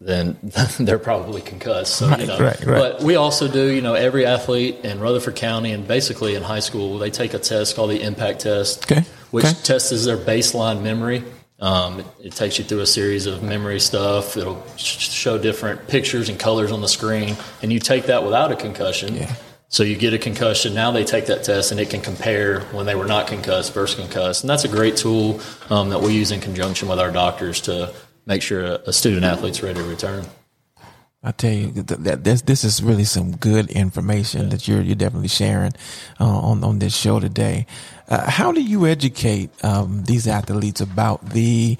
then 0.00 0.36
they're 0.78 0.98
probably 0.98 1.40
concussed. 1.40 1.96
So, 1.96 2.08
Right, 2.08 2.20
you 2.20 2.26
know, 2.26 2.38
right, 2.38 2.64
right. 2.64 2.78
But 2.78 3.02
we 3.02 3.16
also 3.16 3.48
do, 3.48 3.70
you 3.70 3.80
know, 3.80 3.94
every 3.94 4.26
athlete 4.26 4.76
in 4.84 5.00
Rutherford 5.00 5.36
County 5.36 5.72
and 5.72 5.86
basically 5.86 6.34
in 6.34 6.42
high 6.42 6.60
school, 6.60 6.98
they 6.98 7.10
take 7.10 7.34
a 7.34 7.38
test 7.38 7.76
called 7.76 7.90
the 7.90 8.02
impact 8.02 8.40
test, 8.40 8.90
Okay, 8.90 9.04
which 9.30 9.44
okay. 9.44 9.54
tests 9.62 10.04
their 10.04 10.18
baseline 10.18 10.82
memory. 10.82 11.24
Um, 11.58 12.00
it, 12.00 12.06
it 12.24 12.32
takes 12.32 12.58
you 12.58 12.64
through 12.64 12.80
a 12.80 12.86
series 12.86 13.24
of 13.24 13.42
memory 13.42 13.80
stuff. 13.80 14.36
It'll 14.36 14.62
sh- 14.76 15.08
show 15.08 15.38
different 15.38 15.88
pictures 15.88 16.28
and 16.28 16.38
colors 16.38 16.70
on 16.70 16.82
the 16.82 16.88
screen, 16.88 17.34
and 17.62 17.72
you 17.72 17.78
take 17.78 18.04
that 18.04 18.24
without 18.24 18.52
a 18.52 18.56
concussion. 18.56 19.14
Yeah. 19.14 19.34
So 19.68 19.82
you 19.82 19.96
get 19.96 20.12
a 20.14 20.18
concussion. 20.18 20.74
Now 20.74 20.90
they 20.92 21.02
take 21.02 21.26
that 21.26 21.42
test, 21.44 21.72
and 21.72 21.80
it 21.80 21.88
can 21.90 22.02
compare 22.02 22.60
when 22.72 22.84
they 22.86 22.94
were 22.94 23.06
not 23.06 23.26
concussed 23.26 23.72
versus 23.74 23.98
concussed. 23.98 24.42
And 24.44 24.50
that's 24.50 24.64
a 24.64 24.68
great 24.68 24.96
tool 24.96 25.40
um, 25.70 25.88
that 25.88 26.00
we 26.02 26.12
use 26.12 26.30
in 26.30 26.40
conjunction 26.40 26.88
with 26.88 27.00
our 27.00 27.10
doctors 27.10 27.62
to 27.62 27.92
make 28.26 28.42
sure 28.42 28.62
a, 28.64 28.74
a 28.86 28.92
student 28.92 29.24
athlete's 29.24 29.62
ready 29.62 29.80
to 29.80 29.84
return. 29.88 30.26
I 31.22 31.32
tell 31.32 31.52
you 31.52 31.72
that, 31.72 32.22
this 32.22 32.42
this 32.42 32.62
is 32.62 32.80
really 32.80 33.02
some 33.04 33.36
good 33.36 33.68
information 33.70 34.50
that 34.50 34.68
you're 34.68 34.80
you're 34.80 34.94
definitely 34.94 35.28
sharing 35.28 35.72
uh, 36.20 36.24
on 36.24 36.62
on 36.62 36.78
this 36.78 36.94
show 36.94 37.18
today. 37.18 37.66
Uh, 38.08 38.30
how 38.30 38.52
do 38.52 38.62
you 38.62 38.86
educate 38.86 39.50
um, 39.64 40.04
these 40.04 40.28
athletes 40.28 40.80
about 40.80 41.30
the 41.30 41.76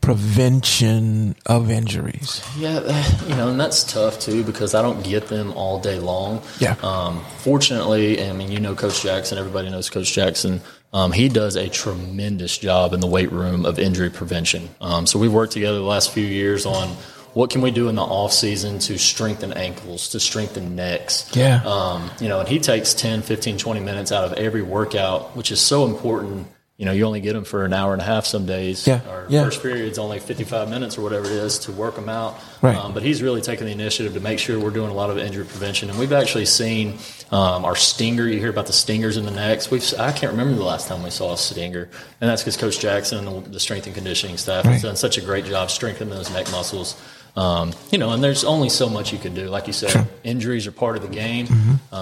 prevention 0.00 1.36
of 1.46 1.70
injuries? 1.70 2.42
Yeah, 2.56 2.80
you 3.26 3.34
know, 3.36 3.48
and 3.48 3.60
that's 3.60 3.84
tough 3.84 4.20
too 4.20 4.44
because 4.44 4.74
I 4.74 4.82
don't 4.82 5.02
get 5.02 5.28
them 5.28 5.52
all 5.52 5.80
day 5.80 5.98
long. 5.98 6.42
Yeah. 6.58 6.76
Um, 6.82 7.24
fortunately, 7.38 8.22
I 8.22 8.32
mean, 8.32 8.50
you 8.50 8.60
know, 8.60 8.74
Coach 8.74 9.02
Jackson. 9.02 9.38
Everybody 9.38 9.70
knows 9.70 9.90
Coach 9.90 10.12
Jackson. 10.12 10.60
Um, 10.92 11.12
he 11.12 11.28
does 11.28 11.56
a 11.56 11.68
tremendous 11.68 12.58
job 12.58 12.92
in 12.92 13.00
the 13.00 13.06
weight 13.06 13.30
room 13.30 13.64
of 13.64 13.78
injury 13.78 14.10
prevention. 14.10 14.68
Um, 14.80 15.06
so 15.06 15.18
we've 15.18 15.32
worked 15.32 15.52
together 15.52 15.78
the 15.78 15.84
last 15.84 16.10
few 16.10 16.26
years 16.26 16.66
on 16.66 16.88
what 17.32 17.50
can 17.50 17.60
we 17.60 17.70
do 17.70 17.88
in 17.88 17.94
the 17.94 18.02
off 18.02 18.32
season 18.32 18.78
to 18.80 18.98
strengthen 18.98 19.52
ankles, 19.52 20.08
to 20.10 20.20
strengthen 20.20 20.74
necks. 20.74 21.30
Yeah. 21.34 21.62
Um, 21.64 22.10
you 22.20 22.28
know, 22.28 22.40
and 22.40 22.48
he 22.48 22.58
takes 22.58 22.92
10, 22.92 23.22
15, 23.22 23.56
20 23.56 23.80
minutes 23.80 24.10
out 24.10 24.24
of 24.24 24.32
every 24.32 24.62
workout, 24.62 25.36
which 25.36 25.52
is 25.52 25.60
so 25.60 25.86
important. 25.86 26.48
You 26.80 26.86
know, 26.86 26.92
you 26.92 27.04
only 27.04 27.20
get 27.20 27.34
them 27.34 27.44
for 27.44 27.66
an 27.66 27.74
hour 27.74 27.92
and 27.92 28.00
a 28.00 28.04
half 28.06 28.24
some 28.24 28.46
days. 28.46 28.86
Yeah, 28.86 29.02
Our 29.06 29.26
yeah. 29.28 29.44
first 29.44 29.60
period's 29.62 29.98
only 29.98 30.18
55 30.18 30.70
minutes 30.70 30.96
or 30.96 31.02
whatever 31.02 31.26
it 31.26 31.32
is 31.32 31.58
to 31.58 31.72
work 31.72 31.94
them 31.94 32.08
out. 32.08 32.40
Right. 32.62 32.74
Um, 32.74 32.94
but 32.94 33.02
he's 33.02 33.22
really 33.22 33.42
taken 33.42 33.66
the 33.66 33.72
initiative 33.72 34.14
to 34.14 34.20
make 34.20 34.38
sure 34.38 34.58
we're 34.58 34.70
doing 34.70 34.90
a 34.90 34.94
lot 34.94 35.10
of 35.10 35.18
injury 35.18 35.44
prevention. 35.44 35.90
And 35.90 35.98
we've 35.98 36.14
actually 36.14 36.46
seen 36.46 36.94
um, 37.30 37.66
our 37.66 37.76
stinger. 37.76 38.26
You 38.26 38.38
hear 38.38 38.48
about 38.48 38.64
the 38.66 38.72
stingers 38.72 39.18
in 39.18 39.26
the 39.26 39.30
necks. 39.30 39.70
We've 39.70 39.84
I 39.98 40.10
can't 40.12 40.32
remember 40.32 40.54
the 40.54 40.64
last 40.64 40.88
time 40.88 41.02
we 41.02 41.10
saw 41.10 41.34
a 41.34 41.36
stinger, 41.36 41.90
and 42.18 42.30
that's 42.30 42.40
because 42.42 42.56
Coach 42.56 42.80
Jackson 42.80 43.28
and 43.28 43.44
the, 43.44 43.50
the 43.50 43.60
strength 43.60 43.84
and 43.84 43.94
conditioning 43.94 44.38
staff 44.38 44.64
Right. 44.64 44.72
has 44.72 44.82
done 44.82 44.96
such 44.96 45.18
a 45.18 45.20
great 45.20 45.44
job 45.44 45.70
strengthening 45.70 46.14
those 46.14 46.30
neck 46.32 46.50
muscles. 46.50 46.98
Um, 47.36 47.74
you 47.92 47.98
know, 47.98 48.10
and 48.12 48.24
there's 48.24 48.42
only 48.42 48.70
so 48.70 48.88
much 48.88 49.12
you 49.12 49.18
can 49.18 49.34
do. 49.34 49.48
Like 49.48 49.66
you 49.66 49.74
said, 49.74 50.08
injuries 50.24 50.66
are 50.66 50.72
part 50.72 50.96
of 50.96 51.02
the 51.02 51.08
game. 51.14 51.46
Mm-hmm. 51.46 51.94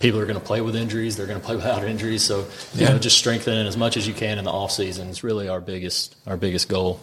People 0.00 0.20
are 0.20 0.26
going 0.26 0.38
to 0.38 0.44
play 0.44 0.60
with 0.60 0.76
injuries. 0.76 1.16
They're 1.16 1.26
going 1.26 1.40
to 1.40 1.44
play 1.44 1.56
without 1.56 1.84
injuries. 1.84 2.22
So, 2.22 2.40
you 2.74 2.82
Yeah. 2.82 2.90
know, 2.90 2.98
just 2.98 3.16
strengthening 3.16 3.66
as 3.66 3.76
much 3.76 3.96
as 3.96 4.06
you 4.06 4.14
can 4.14 4.38
in 4.38 4.44
the 4.44 4.50
off 4.50 4.70
season 4.72 5.08
is 5.08 5.22
really 5.24 5.48
our 5.48 5.60
biggest 5.60 6.16
our 6.26 6.36
biggest 6.36 6.68
goal. 6.68 7.00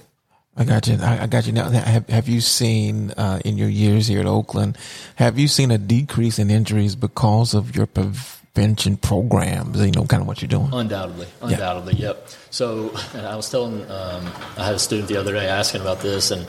I 0.58 0.66
got 0.66 0.86
you. 0.88 0.98
I, 1.02 1.24
I 1.24 1.28
got 1.28 1.48
you 1.48 1.54
now. 1.54 1.70
Have, 1.70 2.10
have 2.10 2.28
you 2.28 2.42
seen 2.42 3.12
uh, 3.12 3.40
in 3.46 3.58
your 3.58 3.70
years 3.70 4.08
here 4.08 4.20
at 4.20 4.26
Oakland? 4.26 4.78
Have 5.16 5.40
you 5.40 5.48
seen 5.48 5.72
a 5.72 5.78
decrease 5.78 6.40
in 6.40 6.52
injuries 6.52 6.96
because 6.98 7.54
of 7.54 7.74
your 7.74 7.88
prevention 7.88 8.98
programs? 8.98 9.80
You 9.80 9.92
know, 9.92 10.04
kind 10.06 10.20
of 10.22 10.28
what 10.28 10.42
you're 10.42 10.50
doing. 10.50 10.70
Undoubtedly, 10.74 11.28
undoubtedly, 11.42 11.94
yeah. 11.94 12.08
yep. 12.08 12.28
So 12.50 12.92
I 13.16 13.36
was 13.38 13.50
telling, 13.50 13.90
um, 13.90 14.28
I 14.58 14.66
had 14.66 14.76
a 14.76 14.80
student 14.80 15.08
the 15.08 15.16
other 15.16 15.32
day 15.32 15.48
asking 15.48 15.82
about 15.82 16.02
this, 16.02 16.32
and 16.32 16.46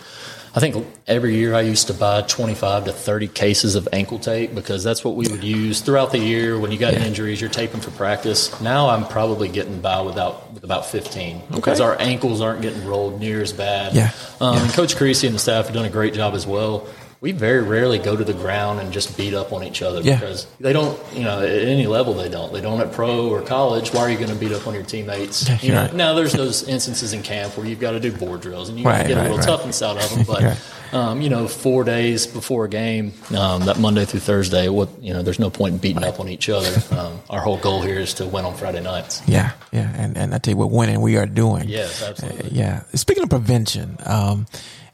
I 0.54 0.61
think 0.61 0.87
every 1.06 1.35
year 1.35 1.54
I 1.54 1.62
used 1.62 1.87
to 1.87 1.94
buy 1.94 2.21
25 2.23 2.85
to 2.85 2.92
30 2.92 3.28
cases 3.28 3.75
of 3.75 3.88
ankle 3.90 4.18
tape 4.18 4.54
because 4.54 4.85
that's 4.85 5.02
what 5.02 5.14
we 5.16 5.26
would 5.28 5.42
use 5.42 5.80
throughout 5.80 6.12
the 6.12 6.18
year 6.18 6.59
when 6.59 6.71
you 6.71 6.78
got 6.78 6.92
yeah. 6.92 7.04
injuries. 7.04 7.40
You're 7.40 7.49
taping 7.49 7.80
for 7.80 7.90
practice. 7.92 8.61
Now 8.61 8.90
I'm 8.90 9.06
probably 9.06 9.49
getting 9.49 9.80
by 9.80 10.02
without 10.02 10.52
with 10.52 10.62
about 10.62 10.85
15 10.85 11.37
okay. 11.37 11.54
because 11.54 11.80
our 11.80 11.99
ankles 11.99 12.42
aren't 12.42 12.61
getting 12.61 12.85
rolled 12.85 13.18
near 13.18 13.40
as 13.40 13.52
bad. 13.52 13.94
Yeah. 13.94 14.11
Um, 14.40 14.56
yeah. 14.56 14.73
Coach 14.73 14.97
Creasy 14.97 15.26
and 15.26 15.35
the 15.35 15.40
staff 15.40 15.66
have 15.66 15.75
done 15.75 15.87
a 15.87 15.90
great 15.90 16.12
job 16.12 16.35
as 16.35 16.47
well 16.47 16.87
we 17.23 17.31
very 17.31 17.62
rarely 17.62 18.00
go 18.00 18.17
to 18.17 18.25
the 18.25 18.35
ground 18.35 18.81
and 18.81 18.93
just 18.93 19.17
beat 19.17 19.33
up 19.33 19.52
on 19.52 19.62
each 19.62 19.81
other 19.81 20.00
yeah. 20.00 20.19
because 20.19 20.45
they 20.59 20.73
don't, 20.73 21.00
you 21.14 21.23
know, 21.23 21.38
at 21.38 21.49
any 21.49 21.87
level 21.87 22.14
they 22.14 22.29
don't. 22.29 22.52
They 22.52 22.61
don't 22.61 22.81
at 22.81 22.91
pro 22.91 23.29
or 23.29 23.41
college. 23.41 23.95
Why 23.95 24.00
are 24.00 24.11
you 24.11 24.17
going 24.19 24.31
to 24.31 24.35
beat 24.35 24.50
up 24.50 24.67
on 24.67 24.75
your 24.75 24.83
teammates? 24.83 25.49
You 25.62 25.71
know, 25.71 25.83
right. 25.83 25.95
now 25.95 26.14
there's 26.14 26.33
those 26.33 26.67
instances 26.69 27.12
in 27.12 27.23
camp 27.23 27.57
where 27.57 27.64
you've 27.64 27.79
got 27.79 27.93
to 27.93 28.00
do 28.00 28.11
board 28.11 28.41
drills 28.41 28.69
and 28.69 28.79
you 28.79 28.85
right, 28.85 29.07
get 29.07 29.17
right, 29.17 29.29
a 29.29 29.31
little 29.31 29.38
toughness 29.38 29.81
out 29.83 30.02
of 30.02 30.11
them. 30.11 30.26
But 30.33 30.97
um, 30.97 31.21
you 31.21 31.31
know, 31.31 31.47
four 31.47 31.85
days 31.85 32.26
before 32.26 32.64
a 32.64 32.69
game, 32.69 33.12
um, 33.37 33.64
that 33.67 33.79
Monday 33.79 34.05
through 34.05 34.21
Thursday, 34.21 34.69
what 34.69 34.88
you 35.00 35.14
know, 35.14 35.23
there's 35.23 35.38
no 35.38 35.49
point 35.49 35.75
in 35.75 35.79
beating 35.79 36.05
up 36.05 36.19
on 36.19 36.29
each 36.29 36.49
other. 36.49 36.75
Um, 36.91 37.21
our 37.31 37.41
whole 37.41 37.59
goal 37.59 37.83
here 37.83 37.99
is 37.99 38.14
to 38.14 38.26
win 38.26 38.45
on 38.45 38.55
Friday 38.55 38.81
nights. 38.81 39.23
Yeah, 39.29 39.52
yeah, 39.73 39.93
and 39.95 40.19
and 40.19 40.35
I 40.35 40.38
tell 40.38 40.52
you 40.52 40.59
what, 40.59 40.71
winning 40.71 41.00
we 41.00 41.17
are 41.19 41.26
doing. 41.26 41.69
Yes, 41.69 42.02
absolutely. 42.02 42.50
Uh, 42.50 42.52
yeah. 42.52 42.83
Speaking 42.95 43.23
of 43.23 43.31
prevention, 43.31 43.97
um, 44.05 44.47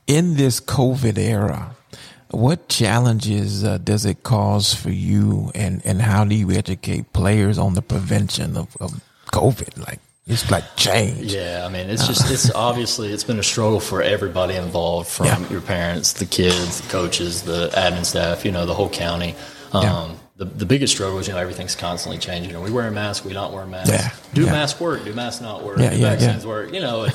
in 0.06 0.36
this 0.36 0.60
COVID 0.60 1.18
era 1.18 1.74
what 2.30 2.68
challenges 2.68 3.64
uh, 3.64 3.78
does 3.78 4.04
it 4.04 4.22
cause 4.22 4.74
for 4.74 4.90
you, 4.90 5.50
and, 5.54 5.80
and 5.84 6.02
how 6.02 6.24
do 6.24 6.34
you 6.34 6.50
educate 6.50 7.12
players 7.12 7.58
on 7.58 7.74
the 7.74 7.82
prevention 7.82 8.56
of, 8.56 8.76
of 8.80 9.00
COVID? 9.32 9.78
Like 9.78 10.00
it's 10.26 10.50
like 10.50 10.76
change. 10.76 11.32
Yeah, 11.32 11.64
I 11.66 11.72
mean, 11.72 11.88
it's 11.88 12.06
just 12.06 12.30
it's 12.30 12.50
obviously 12.54 13.12
it's 13.12 13.24
been 13.24 13.38
a 13.38 13.42
struggle 13.42 13.80
for 13.80 14.02
everybody 14.02 14.56
involved, 14.56 15.08
from 15.08 15.26
yeah. 15.26 15.48
your 15.48 15.62
parents, 15.62 16.12
the 16.12 16.26
kids, 16.26 16.82
the 16.82 16.88
coaches, 16.90 17.42
the 17.42 17.68
admin 17.70 18.04
staff, 18.04 18.44
you 18.44 18.52
know, 18.52 18.66
the 18.66 18.74
whole 18.74 18.90
county. 18.90 19.34
Um, 19.72 19.82
yeah. 19.82 20.14
The, 20.36 20.44
the 20.44 20.66
biggest 20.66 20.94
struggle 20.94 21.18
is 21.18 21.26
you 21.26 21.32
know 21.32 21.40
everything's 21.40 21.74
constantly 21.74 22.18
changing. 22.18 22.54
Are 22.54 22.60
we 22.60 22.70
wearing 22.70 22.94
masks? 22.94 23.24
We 23.24 23.32
don't 23.32 23.52
wearing 23.52 23.70
masks? 23.70 23.90
Yeah. 23.90 24.10
Do 24.34 24.44
yeah. 24.44 24.52
masks 24.52 24.78
work? 24.78 25.04
Do 25.04 25.14
masks 25.14 25.40
not 25.40 25.64
work? 25.64 25.78
Yeah, 25.78 25.90
do 25.90 25.96
yeah, 25.96 26.10
vaccines 26.10 26.46
work? 26.46 26.72
You 26.74 26.80
know, 26.80 27.08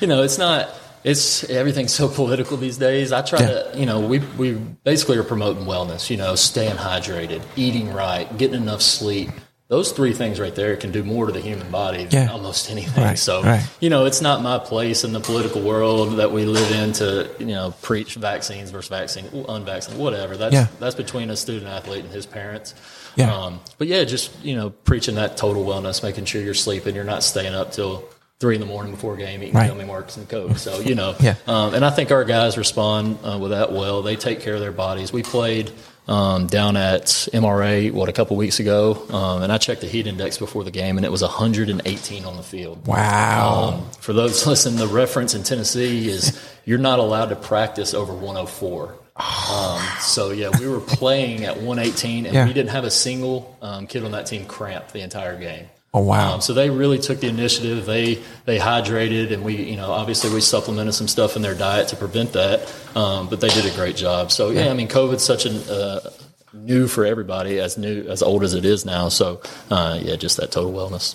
you 0.00 0.08
know, 0.08 0.24
it's 0.24 0.36
not 0.36 0.68
it's 1.06 1.48
everything's 1.48 1.94
so 1.94 2.08
political 2.08 2.56
these 2.56 2.78
days. 2.78 3.12
I 3.12 3.22
try 3.22 3.38
yeah. 3.38 3.46
to, 3.46 3.78
you 3.78 3.86
know, 3.86 4.00
we 4.00 4.18
we 4.36 4.54
basically 4.54 5.16
are 5.18 5.22
promoting 5.22 5.64
wellness. 5.64 6.10
You 6.10 6.16
know, 6.16 6.34
staying 6.34 6.76
hydrated, 6.76 7.42
eating 7.54 7.92
right, 7.92 8.26
getting 8.36 8.60
enough 8.60 8.82
sleep. 8.82 9.30
Those 9.68 9.92
three 9.92 10.12
things 10.12 10.38
right 10.40 10.54
there 10.54 10.76
can 10.76 10.90
do 10.90 11.04
more 11.04 11.26
to 11.26 11.32
the 11.32 11.40
human 11.40 11.70
body 11.70 12.04
than 12.04 12.26
yeah. 12.26 12.32
almost 12.32 12.70
anything. 12.70 13.02
Right. 13.02 13.18
So, 13.18 13.42
right. 13.42 13.68
you 13.80 13.90
know, 13.90 14.04
it's 14.04 14.20
not 14.20 14.40
my 14.40 14.58
place 14.60 15.02
in 15.02 15.12
the 15.12 15.18
political 15.18 15.60
world 15.60 16.18
that 16.18 16.30
we 16.30 16.44
live 16.44 16.70
in 16.70 16.92
to, 16.94 17.28
you 17.40 17.46
know, 17.46 17.74
preach 17.82 18.14
vaccines 18.14 18.70
versus 18.70 18.90
vaccine, 18.90 19.26
unvaccinated, 19.48 20.02
whatever. 20.02 20.36
That's 20.36 20.54
yeah. 20.54 20.66
that's 20.80 20.96
between 20.96 21.30
a 21.30 21.36
student 21.36 21.70
athlete 21.70 22.04
and 22.04 22.12
his 22.12 22.26
parents. 22.26 22.74
Yeah. 23.14 23.32
Um, 23.32 23.60
but 23.78 23.86
yeah, 23.86 24.02
just 24.02 24.32
you 24.44 24.56
know, 24.56 24.70
preaching 24.70 25.14
that 25.14 25.36
total 25.36 25.64
wellness, 25.64 26.02
making 26.02 26.24
sure 26.24 26.42
you're 26.42 26.54
sleeping, 26.54 26.96
you're 26.96 27.04
not 27.04 27.22
staying 27.22 27.54
up 27.54 27.70
till 27.70 28.04
three 28.38 28.54
in 28.54 28.60
the 28.60 28.66
morning 28.66 28.92
before 28.92 29.14
a 29.14 29.16
game 29.16 29.42
eating 29.42 29.54
right. 29.54 29.68
gummy 29.68 29.84
marks 29.84 30.16
and 30.16 30.28
coke. 30.28 30.58
So 30.58 30.80
you 30.80 30.94
know, 30.94 31.14
yeah. 31.20 31.36
Um, 31.46 31.74
and 31.74 31.84
I 31.84 31.90
think 31.90 32.10
our 32.10 32.24
guys 32.24 32.58
respond 32.58 33.18
uh, 33.24 33.38
with 33.38 33.50
that 33.50 33.72
well. 33.72 34.02
They 34.02 34.16
take 34.16 34.40
care 34.40 34.54
of 34.54 34.60
their 34.60 34.72
bodies. 34.72 35.12
We 35.12 35.22
played 35.22 35.72
um, 36.08 36.46
down 36.46 36.76
at 36.76 37.06
MRA 37.06 37.90
what 37.92 38.08
a 38.08 38.12
couple 38.12 38.36
weeks 38.36 38.60
ago, 38.60 39.06
um, 39.10 39.42
and 39.42 39.52
I 39.52 39.58
checked 39.58 39.80
the 39.80 39.88
heat 39.88 40.06
index 40.06 40.38
before 40.38 40.64
the 40.64 40.70
game, 40.70 40.98
and 40.98 41.04
it 41.04 41.10
was 41.10 41.22
118 41.22 42.24
on 42.24 42.36
the 42.36 42.42
field. 42.42 42.86
Wow! 42.86 43.74
Um, 43.74 43.90
for 44.00 44.12
those 44.12 44.46
listening, 44.46 44.78
the 44.78 44.86
reference 44.86 45.34
in 45.34 45.42
Tennessee 45.42 46.08
is 46.08 46.38
you're 46.64 46.78
not 46.78 46.98
allowed 46.98 47.30
to 47.30 47.36
practice 47.36 47.94
over 47.94 48.12
104. 48.12 48.94
Um, 49.16 49.80
so 50.00 50.30
yeah, 50.30 50.50
we 50.60 50.68
were 50.68 50.80
playing 50.80 51.44
at 51.44 51.56
118, 51.56 52.26
and 52.26 52.34
yeah. 52.34 52.46
we 52.46 52.52
didn't 52.52 52.70
have 52.70 52.84
a 52.84 52.90
single 52.90 53.56
um, 53.62 53.86
kid 53.86 54.04
on 54.04 54.12
that 54.12 54.26
team 54.26 54.44
cramp 54.44 54.88
the 54.88 55.00
entire 55.00 55.38
game. 55.38 55.66
Oh 55.96 56.00
wow! 56.00 56.34
Um, 56.34 56.40
so 56.42 56.52
they 56.52 56.68
really 56.68 56.98
took 56.98 57.20
the 57.20 57.28
initiative. 57.28 57.86
They 57.86 58.22
they 58.44 58.58
hydrated, 58.58 59.32
and 59.32 59.42
we 59.42 59.56
you 59.56 59.76
know 59.76 59.90
obviously 59.90 60.28
we 60.28 60.42
supplemented 60.42 60.92
some 60.92 61.08
stuff 61.08 61.36
in 61.36 61.42
their 61.42 61.54
diet 61.54 61.88
to 61.88 61.96
prevent 61.96 62.34
that. 62.34 62.70
Um, 62.94 63.30
but 63.30 63.40
they 63.40 63.48
did 63.48 63.64
a 63.64 63.74
great 63.74 63.96
job. 63.96 64.30
So 64.30 64.50
yeah, 64.50 64.68
I 64.68 64.74
mean, 64.74 64.88
COVID's 64.88 65.24
such 65.24 65.46
a 65.46 65.72
uh, 65.72 66.10
new 66.52 66.86
for 66.86 67.06
everybody, 67.06 67.60
as 67.60 67.78
new 67.78 68.06
as 68.08 68.22
old 68.22 68.44
as 68.44 68.52
it 68.52 68.66
is 68.66 68.84
now. 68.84 69.08
So 69.08 69.40
uh, 69.70 69.98
yeah, 70.02 70.16
just 70.16 70.36
that 70.36 70.52
total 70.52 70.70
wellness. 70.70 71.14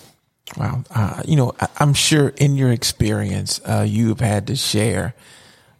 Wow. 0.57 0.83
Uh, 0.89 1.21
you 1.27 1.35
know, 1.35 1.53
I, 1.59 1.67
am 1.79 1.93
sure 1.93 2.29
in 2.29 2.55
your 2.55 2.71
experience, 2.71 3.61
uh, 3.63 3.85
you've 3.87 4.19
had 4.19 4.47
to 4.47 4.55
share 4.55 5.13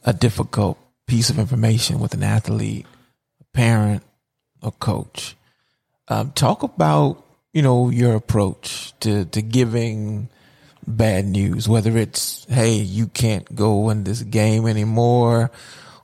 a 0.05 0.13
difficult 0.13 0.77
piece 1.07 1.31
of 1.31 1.39
information 1.39 1.99
with 1.99 2.13
an 2.13 2.21
athlete, 2.21 2.85
a 3.39 3.57
parent, 3.57 4.03
a 4.61 4.69
coach. 4.69 5.35
Um, 6.07 6.33
talk 6.33 6.61
about 6.61 7.25
you 7.53 7.61
know, 7.61 7.89
your 7.89 8.15
approach 8.15 8.93
to, 9.01 9.25
to 9.25 9.41
giving 9.41 10.29
bad 10.87 11.25
news, 11.25 11.67
whether 11.67 11.97
it's, 11.97 12.45
hey, 12.49 12.75
you 12.75 13.07
can't 13.07 13.55
go 13.55 13.89
in 13.89 14.03
this 14.03 14.23
game 14.23 14.67
anymore, 14.67 15.51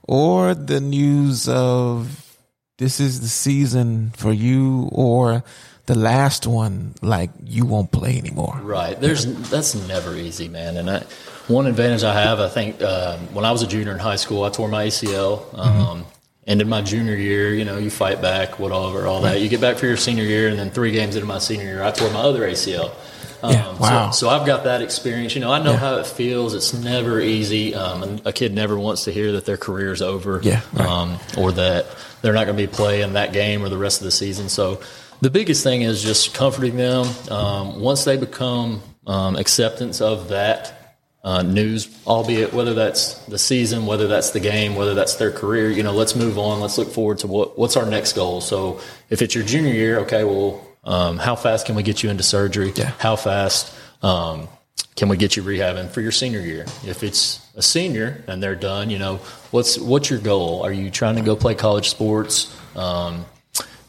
or 0.02 0.54
the 0.54 0.80
news 0.80 1.48
of 1.48 2.36
this 2.78 3.00
is 3.00 3.20
the 3.20 3.28
season 3.28 4.10
for 4.10 4.32
you, 4.32 4.88
or 4.92 5.42
the 5.86 5.96
last 5.96 6.46
one, 6.46 6.94
like 7.02 7.30
you 7.44 7.64
won't 7.64 7.90
play 7.90 8.18
anymore. 8.18 8.58
Right. 8.62 8.98
There's 9.00 9.24
that's 9.50 9.74
never 9.88 10.14
easy, 10.14 10.48
man. 10.48 10.76
And 10.76 10.90
I, 10.90 11.00
one 11.48 11.66
advantage 11.66 12.04
I 12.04 12.12
have, 12.12 12.40
I 12.40 12.48
think, 12.48 12.82
um, 12.82 13.34
when 13.34 13.44
I 13.44 13.52
was 13.52 13.62
a 13.62 13.66
junior 13.66 13.92
in 13.92 13.98
high 13.98 14.16
school, 14.16 14.44
I 14.44 14.50
tore 14.50 14.68
my 14.68 14.86
ACL. 14.86 15.40
Mm-hmm. 15.40 15.60
Um, 15.60 16.02
mm-hmm 16.02 16.17
ended 16.48 16.66
my 16.66 16.80
junior 16.80 17.14
year, 17.14 17.52
you 17.54 17.64
know, 17.64 17.76
you 17.76 17.90
fight 17.90 18.22
back, 18.22 18.58
whatever, 18.58 19.06
all 19.06 19.20
that. 19.20 19.40
You 19.40 19.48
get 19.50 19.60
back 19.60 19.76
for 19.76 19.86
your 19.86 19.98
senior 19.98 20.24
year, 20.24 20.48
and 20.48 20.58
then 20.58 20.70
three 20.70 20.90
games 20.90 21.14
into 21.14 21.28
my 21.28 21.38
senior 21.38 21.66
year, 21.66 21.82
I 21.82 21.90
tore 21.90 22.10
my 22.10 22.20
other 22.20 22.40
ACL. 22.40 22.94
Um, 23.42 23.52
yeah, 23.52 23.78
wow. 23.78 24.10
So, 24.10 24.26
so, 24.26 24.30
I've 24.30 24.46
got 24.46 24.64
that 24.64 24.82
experience. 24.82 25.34
You 25.34 25.42
know, 25.42 25.52
I 25.52 25.62
know 25.62 25.72
yeah. 25.72 25.76
how 25.76 25.96
it 25.96 26.06
feels. 26.06 26.54
It's 26.54 26.74
never 26.74 27.20
easy. 27.20 27.72
Um, 27.74 28.20
a 28.24 28.32
kid 28.32 28.52
never 28.52 28.76
wants 28.76 29.04
to 29.04 29.12
hear 29.12 29.32
that 29.32 29.44
their 29.44 29.56
career 29.58 29.92
is 29.92 30.02
over, 30.02 30.40
yeah, 30.42 30.62
right. 30.72 30.88
um, 30.88 31.18
or 31.36 31.52
that 31.52 31.86
they're 32.22 32.32
not 32.32 32.46
going 32.46 32.56
to 32.56 32.66
be 32.66 32.72
playing 32.72 33.12
that 33.12 33.32
game 33.32 33.62
or 33.62 33.68
the 33.68 33.78
rest 33.78 34.00
of 34.00 34.06
the 34.06 34.10
season. 34.10 34.48
So 34.48 34.80
the 35.20 35.30
biggest 35.30 35.62
thing 35.62 35.82
is 35.82 36.02
just 36.02 36.34
comforting 36.34 36.76
them. 36.76 37.06
Um, 37.30 37.80
once 37.80 38.02
they 38.04 38.16
become 38.16 38.82
um, 39.06 39.36
acceptance 39.36 40.00
of 40.00 40.30
that 40.30 40.77
uh, 41.24 41.42
news, 41.42 41.88
albeit 42.06 42.54
whether 42.54 42.74
that's 42.74 43.14
the 43.26 43.38
season, 43.38 43.86
whether 43.86 44.06
that's 44.06 44.30
the 44.30 44.40
game, 44.40 44.76
whether 44.76 44.94
that's 44.94 45.16
their 45.16 45.32
career. 45.32 45.70
You 45.70 45.82
know, 45.82 45.92
let's 45.92 46.14
move 46.14 46.38
on. 46.38 46.60
Let's 46.60 46.78
look 46.78 46.90
forward 46.90 47.18
to 47.18 47.26
what 47.26 47.58
what's 47.58 47.76
our 47.76 47.86
next 47.86 48.14
goal. 48.14 48.40
So 48.40 48.80
if 49.10 49.22
it's 49.22 49.34
your 49.34 49.44
junior 49.44 49.72
year, 49.72 50.00
okay, 50.00 50.24
well, 50.24 50.66
um, 50.84 51.18
how 51.18 51.36
fast 51.36 51.66
can 51.66 51.74
we 51.74 51.82
get 51.82 52.02
you 52.02 52.10
into 52.10 52.22
surgery? 52.22 52.72
Yeah. 52.74 52.92
How 52.98 53.16
fast 53.16 53.74
um, 54.02 54.48
can 54.96 55.08
we 55.08 55.16
get 55.16 55.36
you 55.36 55.42
rehabbing 55.42 55.90
for 55.90 56.00
your 56.00 56.12
senior 56.12 56.40
year? 56.40 56.64
If 56.86 57.02
it's 57.02 57.44
a 57.56 57.62
senior 57.62 58.22
and 58.26 58.42
they're 58.42 58.54
done, 58.54 58.90
you 58.90 58.98
know, 58.98 59.16
what's 59.50 59.78
what's 59.78 60.10
your 60.10 60.20
goal? 60.20 60.62
Are 60.62 60.72
you 60.72 60.90
trying 60.90 61.16
to 61.16 61.22
go 61.22 61.36
play 61.36 61.54
college 61.54 61.90
sports? 61.90 62.56
Um, 62.76 63.24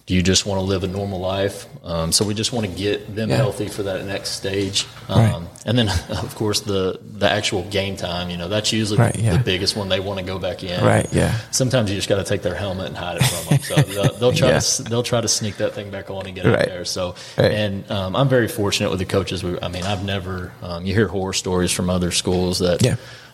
do 0.09 0.15
you 0.15 0.23
just 0.23 0.47
want 0.47 0.57
to 0.57 0.63
live 0.63 0.83
a 0.83 0.87
normal 0.87 1.19
life? 1.19 1.67
Um, 1.83 2.11
so 2.11 2.25
we 2.25 2.33
just 2.33 2.51
want 2.51 2.65
to 2.65 2.71
get 2.71 3.15
them 3.15 3.29
yeah. 3.29 3.35
healthy 3.35 3.67
for 3.67 3.83
that 3.83 4.03
next 4.05 4.31
stage. 4.31 4.87
Um, 5.07 5.19
right. 5.19 5.47
And 5.67 5.77
then, 5.77 5.87
of 6.09 6.33
course, 6.33 6.61
the 6.61 6.99
the 6.99 7.29
actual 7.29 7.61
game 7.65 7.95
time. 7.95 8.31
You 8.31 8.37
know, 8.37 8.47
that's 8.47 8.73
usually 8.73 8.97
right, 8.97 9.15
yeah. 9.15 9.37
the 9.37 9.43
biggest 9.43 9.77
one. 9.77 9.87
They 9.87 9.99
want 9.99 10.19
to 10.19 10.25
go 10.25 10.39
back 10.39 10.63
in. 10.63 10.83
Right. 10.83 11.07
Yeah. 11.13 11.37
Sometimes 11.51 11.91
you 11.91 11.95
just 11.95 12.09
got 12.09 12.15
to 12.17 12.23
take 12.23 12.41
their 12.41 12.55
helmet 12.55 12.87
and 12.87 12.97
hide 12.97 13.17
it 13.17 13.23
from 13.23 13.49
them. 13.49 13.59
So 13.61 13.75
they'll, 13.83 14.13
they'll 14.15 14.33
try 14.33 14.49
yeah. 14.49 14.59
to 14.59 14.83
they'll 14.83 15.03
try 15.03 15.21
to 15.21 15.27
sneak 15.27 15.57
that 15.57 15.75
thing 15.75 15.91
back 15.91 16.09
on 16.09 16.25
and 16.25 16.35
get 16.35 16.45
right. 16.45 16.61
it 16.61 16.69
there. 16.69 16.85
So 16.85 17.13
and 17.37 17.89
um, 17.91 18.15
I'm 18.15 18.29
very 18.29 18.47
fortunate 18.47 18.89
with 18.89 18.97
the 18.97 19.05
coaches. 19.05 19.43
We, 19.43 19.59
I 19.61 19.67
mean, 19.67 19.83
I've 19.83 20.03
never. 20.03 20.51
Um, 20.63 20.87
you 20.87 20.95
hear 20.95 21.07
horror 21.07 21.33
stories 21.33 21.71
from 21.71 21.87
other 21.87 22.09
schools 22.09 22.57
that. 22.59 22.81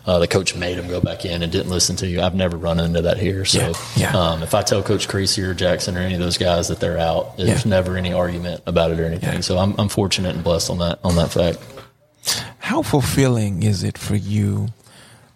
Uh, 0.06 0.20
the 0.20 0.28
coach 0.28 0.54
made 0.54 0.78
him 0.78 0.86
go 0.86 1.00
back 1.00 1.24
in 1.24 1.42
and 1.42 1.50
didn't 1.50 1.68
listen 1.68 1.96
to 1.96 2.06
you. 2.06 2.20
I've 2.22 2.34
never 2.34 2.56
run 2.56 2.78
into 2.78 3.02
that 3.02 3.18
here. 3.18 3.44
So 3.44 3.58
yeah, 3.58 3.72
yeah. 3.96 4.16
Um, 4.16 4.42
if 4.44 4.54
I 4.54 4.62
tell 4.62 4.80
Coach 4.80 5.08
Creasy 5.08 5.42
or 5.42 5.52
Jackson 5.52 5.96
or 5.96 6.00
any 6.00 6.14
of 6.14 6.20
those 6.20 6.38
guys 6.38 6.68
that 6.68 6.78
they're 6.78 6.98
out, 6.98 7.36
there's 7.36 7.64
yeah. 7.64 7.70
never 7.70 7.96
any 7.96 8.12
argument 8.12 8.62
about 8.66 8.92
it 8.92 9.00
or 9.00 9.04
anything. 9.04 9.42
So 9.42 9.58
I'm, 9.58 9.74
I'm 9.78 9.88
fortunate 9.88 10.36
and 10.36 10.44
blessed 10.44 10.70
on 10.70 10.78
that 10.78 11.00
on 11.02 11.16
that 11.16 11.32
fact. 11.32 11.58
How 12.58 12.82
fulfilling 12.82 13.64
is 13.64 13.82
it 13.82 13.98
for 13.98 14.14
you 14.14 14.68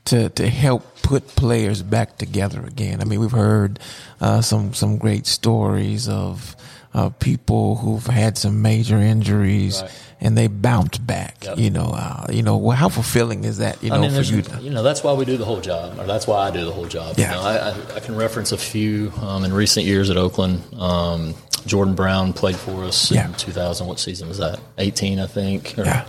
to 0.05 0.29
to 0.31 0.49
help 0.49 1.03
put 1.03 1.27
players 1.27 1.83
back 1.83 2.17
together 2.17 2.65
again? 2.65 3.01
I 3.01 3.05
mean, 3.05 3.19
we've 3.19 3.33
heard 3.33 3.81
uh, 4.21 4.41
some 4.41 4.73
some 4.73 4.99
great 4.99 5.27
stories 5.27 6.09
of 6.09 6.55
uh, 6.95 7.09
people 7.11 7.77
who've 7.77 8.07
had 8.07 8.39
some 8.39 8.63
major 8.63 8.99
injuries. 8.99 9.83
Right 9.83 9.91
and 10.21 10.37
they 10.37 10.47
bounced 10.47 11.05
back. 11.07 11.37
Yep. 11.43 11.59
You 11.59 11.71
know, 11.71 11.93
uh, 11.95 12.27
you 12.31 12.43
know, 12.43 12.57
well, 12.57 12.77
how 12.77 12.89
fulfilling 12.89 13.45
is 13.45 13.59
that? 13.59 13.83
You 13.83 13.91
know, 13.91 13.97
I 13.97 14.01
mean, 14.01 14.11
for 14.13 14.21
you, 14.21 14.43
to, 14.43 14.61
you 14.61 14.71
know, 14.71 14.83
that's 14.83 15.03
why 15.03 15.13
we 15.15 15.25
do 15.25 15.37
the 15.37 15.45
whole 15.45 15.61
job, 15.61 15.99
or 15.99 16.07
that's 16.07 16.27
why 16.27 16.47
I 16.47 16.51
do 16.51 16.65
the 16.65 16.73
whole 16.73 16.87
job. 16.87 17.17
Yeah. 17.19 17.31
You 17.31 17.37
know, 17.37 17.43
I, 17.43 17.97
I, 17.97 18.01
can 18.01 18.17
reference 18.17 18.53
a 18.53 18.59
few 18.59 19.13
um, 19.23 19.45
in 19.45 19.53
recent 19.53 19.87
years 19.87 20.11
at 20.11 20.17
Oakland. 20.17 20.63
Um, 20.75 21.35
Jordan 21.67 21.95
Brown 21.95 22.33
played 22.33 22.57
for 22.57 22.85
us 22.85 23.11
Yeah. 23.11 23.27
in 23.27 23.35
2000. 23.35 23.87
What 23.87 23.99
season 23.99 24.29
was 24.29 24.39
that? 24.39 24.61
18, 24.79 25.19
I 25.19 25.27
think. 25.27 25.77
Yeah. 25.77 26.07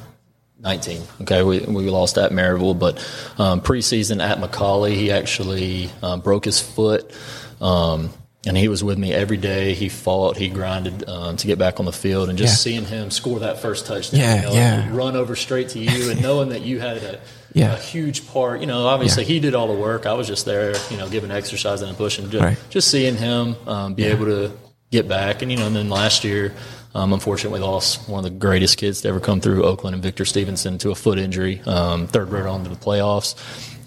19. 0.60 1.01
Okay, 1.22 1.41
we, 1.41 1.60
we 1.62 1.89
lost 1.89 2.18
at 2.18 2.32
Maryville, 2.32 2.77
but 2.77 2.98
um, 3.39 3.62
preseason 3.62 4.24
at 4.24 4.38
McCallie, 4.38 4.94
he 4.94 5.12
actually 5.12 5.89
um, 6.03 6.22
broke 6.22 6.46
his 6.46 6.60
foot. 6.60 7.12
Um, 7.60 8.12
and 8.45 8.57
he 8.57 8.67
was 8.67 8.83
with 8.83 8.98
me 8.98 9.13
every 9.13 9.38
day. 9.38 9.74
He 9.74 9.88
fought, 9.89 10.36
he 10.38 10.50
grinded 10.50 11.07
um, 11.07 11.38
to 11.38 11.48
get 11.48 11.60
back 11.60 11.79
on 11.79 11.86
the 11.86 11.91
field, 11.91 12.29
and 12.29 12.38
just 12.38 12.53
Yeah. 12.65 12.71
seeing 12.74 12.86
him 12.86 13.12
score 13.12 13.39
that 13.39 13.60
first 13.62 13.86
touchdown, 13.86 14.19
Yeah, 14.19 14.36
you 14.36 14.41
know, 14.41 14.53
yeah. 14.53 14.88
run 14.91 15.15
over 15.15 15.36
straight 15.36 15.69
to 15.69 15.79
you, 15.79 16.10
and 16.12 16.21
knowing 16.21 16.50
that 16.50 16.62
you 16.62 16.79
had 16.79 16.98
a, 16.98 17.19
Yeah. 17.53 17.74
a 17.74 17.77
huge 17.77 18.27
part. 18.27 18.62
You 18.62 18.67
know, 18.67 18.88
obviously 18.88 19.25
he 19.25 19.39
did 19.39 19.53
all 19.55 19.67
the 19.67 19.79
work. 19.79 20.05
I 20.05 20.13
was 20.13 20.25
just 20.27 20.45
there, 20.45 20.74
you 20.89 20.98
know, 20.98 21.07
giving 21.10 21.31
exercise 21.31 21.81
and 21.81 21.95
pushing. 21.98 22.29
Just, 22.31 22.43
Right. 22.43 22.57
just 22.69 22.88
seeing 22.89 23.15
him 23.17 23.55
um, 23.67 23.93
be 23.93 24.05
able 24.05 24.25
to 24.25 24.51
get 24.89 25.07
back, 25.07 25.41
and 25.41 25.51
you 25.51 25.57
know, 25.57 25.67
and 25.67 25.75
then 25.75 25.89
last 25.89 26.24
year, 26.24 26.53
um, 26.93 27.13
unfortunately, 27.13 27.60
we 27.60 27.65
lost 27.65 28.07
one 28.10 28.25
of 28.25 28.31
the 28.31 28.38
greatest 28.38 28.77
kids 28.77 29.01
to 29.01 29.07
ever 29.10 29.19
come 29.19 29.39
through 29.41 29.63
Oakland 29.63 29.93
and 29.93 30.03
Victor 30.03 30.25
Stevenson 30.25 30.77
to 30.79 30.91
a 30.91 30.95
foot 30.95 31.17
injury, 31.19 31.62
um, 31.65 32.07
third 32.07 32.29
round 32.31 32.48
on 32.48 32.63
to 32.63 32.69
the 32.69 32.75
playoffs. 32.75 33.36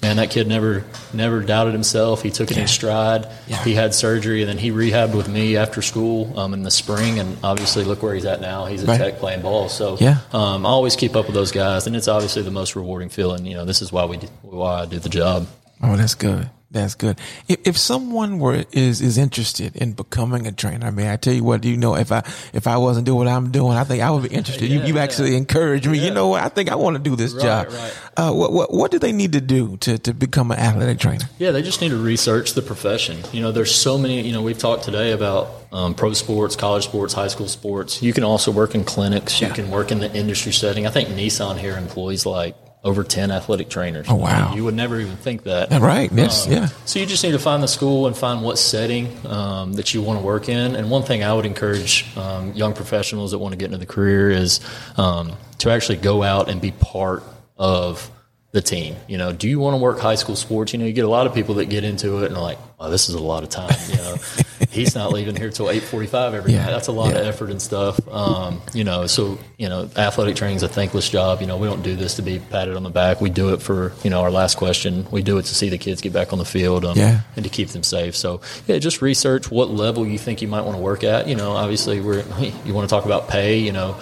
And 0.02 0.18
that 0.18 0.28
kid 0.30 0.46
never 0.46 0.84
never 1.14 1.40
doubted 1.40 1.72
himself. 1.72 2.20
He 2.22 2.30
took 2.30 2.50
it 2.50 2.56
Yeah. 2.56 2.62
in 2.64 2.68
stride. 2.68 3.26
Yeah. 3.46 3.64
He 3.64 3.72
had 3.74 3.94
surgery, 3.94 4.42
and 4.42 4.48
then 4.50 4.58
he 4.58 4.70
rehabbed 4.70 5.14
with 5.14 5.28
me 5.28 5.56
after 5.56 5.80
school 5.80 6.38
um, 6.38 6.52
in 6.52 6.62
the 6.62 6.70
spring. 6.70 7.18
And 7.18 7.38
obviously, 7.42 7.84
look 7.84 8.02
where 8.02 8.14
he's 8.14 8.26
at 8.26 8.42
now. 8.42 8.66
He's 8.66 8.82
a 8.82 8.86
Right. 8.86 8.98
tech 8.98 9.18
playing 9.18 9.40
ball. 9.40 9.70
So 9.70 9.96
Yeah. 9.98 10.18
um, 10.34 10.66
I 10.66 10.68
always 10.68 10.94
keep 10.94 11.16
up 11.16 11.24
with 11.24 11.34
those 11.34 11.52
guys, 11.52 11.86
and 11.86 11.96
it's 11.96 12.06
obviously 12.08 12.42
the 12.42 12.50
most 12.50 12.76
rewarding 12.76 13.08
feeling. 13.08 13.46
You 13.46 13.54
know, 13.54 13.64
this 13.64 13.80
is 13.80 13.92
why 13.92 14.04
we 14.04 14.18
do, 14.18 14.28
why 14.42 14.82
I 14.82 14.84
do 14.84 14.98
the 14.98 15.08
job. 15.08 15.46
Oh, 15.82 15.96
that's 15.96 16.14
good. 16.14 16.50
That's 16.74 16.94
good. 16.96 17.18
If, 17.48 17.58
if 17.68 17.78
someone 17.78 18.38
were 18.40 18.64
is 18.72 19.00
is 19.00 19.16
interested 19.16 19.76
in 19.76 19.92
becoming 19.92 20.46
a 20.46 20.52
trainer, 20.52 20.88
I 20.88 20.90
mean, 20.90 21.06
I 21.06 21.16
tell 21.16 21.32
you 21.32 21.44
what, 21.44 21.64
you 21.64 21.76
know, 21.76 21.94
if 21.96 22.10
I 22.12 22.22
if 22.52 22.66
I 22.66 22.76
wasn't 22.76 23.06
doing 23.06 23.18
what 23.18 23.28
I'm 23.28 23.50
doing, 23.52 23.76
I 23.76 23.84
think 23.84 24.02
I 24.02 24.10
would 24.10 24.24
be 24.28 24.34
interested. 24.34 24.68
you 24.68 24.80
Yeah, 24.80 24.86
you 24.86 24.94
yeah. 24.96 25.02
actually 25.02 25.36
encouraged 25.36 25.86
me. 25.86 25.98
You 26.04 26.10
know 26.10 26.28
what? 26.28 26.42
I 26.42 26.48
think 26.48 26.70
I 26.70 26.74
want 26.74 26.96
to 26.96 27.02
do 27.02 27.14
this 27.16 27.32
Right, 27.32 27.42
job. 27.42 27.68
right. 27.72 27.94
Uh, 28.16 28.32
what 28.32 28.52
what 28.52 28.74
what 28.74 28.90
do 28.90 28.98
they 28.98 29.12
need 29.12 29.32
to 29.32 29.40
do 29.40 29.76
to 29.78 29.98
to 29.98 30.12
become 30.12 30.50
an 30.50 30.58
athletic 30.58 30.98
trainer? 30.98 31.24
Yeah, 31.38 31.52
they 31.52 31.62
just 31.62 31.80
need 31.80 31.90
to 31.90 31.96
research 31.96 32.54
the 32.54 32.62
profession. 32.62 33.18
You 33.32 33.40
know, 33.40 33.52
there's 33.52 33.74
so 33.74 33.96
many. 33.96 34.20
You 34.20 34.32
know, 34.32 34.42
we've 34.42 34.58
talked 34.58 34.82
today 34.84 35.12
about 35.12 35.48
um, 35.72 35.94
pro 35.94 36.12
sports, 36.12 36.56
college 36.56 36.84
sports, 36.84 37.14
high 37.14 37.28
school 37.28 37.48
sports. 37.48 38.02
You 38.02 38.12
can 38.12 38.24
also 38.24 38.50
work 38.50 38.74
in 38.74 38.82
clinics. 38.84 39.40
You 39.40 39.48
can 39.50 39.70
work 39.70 39.92
in 39.92 40.00
the 40.00 40.12
industry 40.12 40.52
setting. 40.52 40.86
I 40.88 40.90
think 40.90 41.08
Nissan 41.10 41.56
here 41.58 41.76
employs 41.78 42.26
like 42.26 42.56
over 42.84 43.02
ten 43.02 43.30
athletic 43.30 43.70
trainers. 43.70 44.06
Oh, 44.08 44.16
wow. 44.16 44.54
You 44.54 44.64
would 44.64 44.74
never 44.74 45.00
even 45.00 45.16
think 45.16 45.44
that. 45.44 45.70
Right. 45.80 46.12
Yes. 46.12 46.46
Um, 46.46 46.52
yeah. 46.52 46.66
So 46.84 46.98
you 46.98 47.06
just 47.06 47.24
need 47.24 47.32
to 47.32 47.38
find 47.38 47.62
the 47.62 47.68
school 47.68 48.06
and 48.06 48.16
find 48.16 48.42
what 48.42 48.58
setting 48.58 49.16
um, 49.26 49.72
that 49.72 49.94
you 49.94 50.02
want 50.02 50.20
to 50.20 50.24
work 50.24 50.48
in. 50.48 50.76
And 50.76 50.90
one 50.90 51.02
thing 51.02 51.24
I 51.24 51.32
would 51.32 51.46
encourage 51.46 52.06
um, 52.16 52.52
young 52.52 52.74
professionals 52.74 53.30
that 53.30 53.38
want 53.38 53.52
to 53.52 53.56
get 53.56 53.66
into 53.66 53.78
the 53.78 53.86
career 53.86 54.30
is 54.30 54.60
um, 54.96 55.32
to 55.58 55.70
actually 55.70 55.96
go 55.96 56.22
out 56.22 56.50
and 56.50 56.60
be 56.60 56.72
part 56.72 57.22
of 57.56 58.10
the 58.54 58.62
team. 58.62 58.94
You 59.08 59.18
know, 59.18 59.32
do 59.32 59.48
you 59.48 59.58
want 59.58 59.74
to 59.74 59.78
work 59.78 59.98
high 59.98 60.14
school 60.14 60.36
sports? 60.36 60.72
You 60.72 60.78
know, 60.78 60.86
you 60.86 60.92
get 60.92 61.04
a 61.04 61.08
lot 61.08 61.26
of 61.26 61.34
people 61.34 61.56
that 61.56 61.66
get 61.66 61.82
into 61.84 62.22
it 62.22 62.26
and 62.28 62.36
are 62.36 62.40
like, 62.42 62.58
"Oh, 62.78 62.88
this 62.88 63.08
is 63.08 63.16
a 63.16 63.22
lot 63.22 63.42
of 63.42 63.48
time." 63.48 63.74
You 63.90 63.96
know, 63.96 64.16
he's 64.70 64.94
not 64.94 65.12
leaving 65.12 65.34
here 65.34 65.50
till 65.50 65.68
eight 65.68 65.82
forty-five 65.82 66.34
every 66.34 66.52
Yeah, 66.52 66.60
night. 66.64 66.70
That's 66.70 66.86
a 66.86 66.92
lot 66.92 67.10
of 67.10 67.18
effort 67.18 67.50
and 67.50 67.60
stuff. 67.60 67.98
Um, 68.08 68.62
you 68.72 68.84
know, 68.84 69.08
so 69.08 69.38
you 69.58 69.68
know, 69.68 69.90
athletic 69.96 70.36
training 70.36 70.56
is 70.56 70.62
a 70.62 70.68
thankless 70.68 71.10
job. 71.10 71.40
You 71.40 71.48
know, 71.48 71.56
we 71.56 71.66
don't 71.66 71.82
do 71.82 71.96
this 71.96 72.14
to 72.14 72.22
be 72.22 72.38
patted 72.38 72.76
on 72.76 72.84
the 72.84 72.90
back. 72.90 73.20
We 73.20 73.28
do 73.28 73.52
it 73.54 73.60
for 73.60 73.92
you 74.04 74.10
know 74.10 74.20
our 74.22 74.30
last 74.30 74.56
question. 74.56 75.04
We 75.10 75.22
do 75.22 75.36
it 75.38 75.46
to 75.46 75.54
see 75.54 75.68
the 75.68 75.78
kids 75.78 76.00
get 76.00 76.12
back 76.12 76.32
on 76.32 76.38
the 76.38 76.44
field 76.44 76.84
um, 76.84 76.96
Yeah. 76.96 77.22
and 77.34 77.44
to 77.44 77.50
keep 77.50 77.70
them 77.70 77.82
safe. 77.82 78.14
So 78.16 78.40
yeah, 78.68 78.78
just 78.78 79.02
research 79.02 79.50
what 79.50 79.68
level 79.70 80.06
you 80.06 80.16
think 80.16 80.42
you 80.42 80.48
might 80.48 80.62
want 80.62 80.76
to 80.76 80.82
work 80.82 81.02
at. 81.02 81.26
You 81.26 81.34
know, 81.34 81.50
obviously 81.52 82.00
we're 82.00 82.22
you 82.64 82.72
want 82.72 82.88
to 82.88 82.94
talk 82.94 83.04
about 83.04 83.26
pay. 83.28 83.58
You 83.58 83.72
know. 83.72 83.96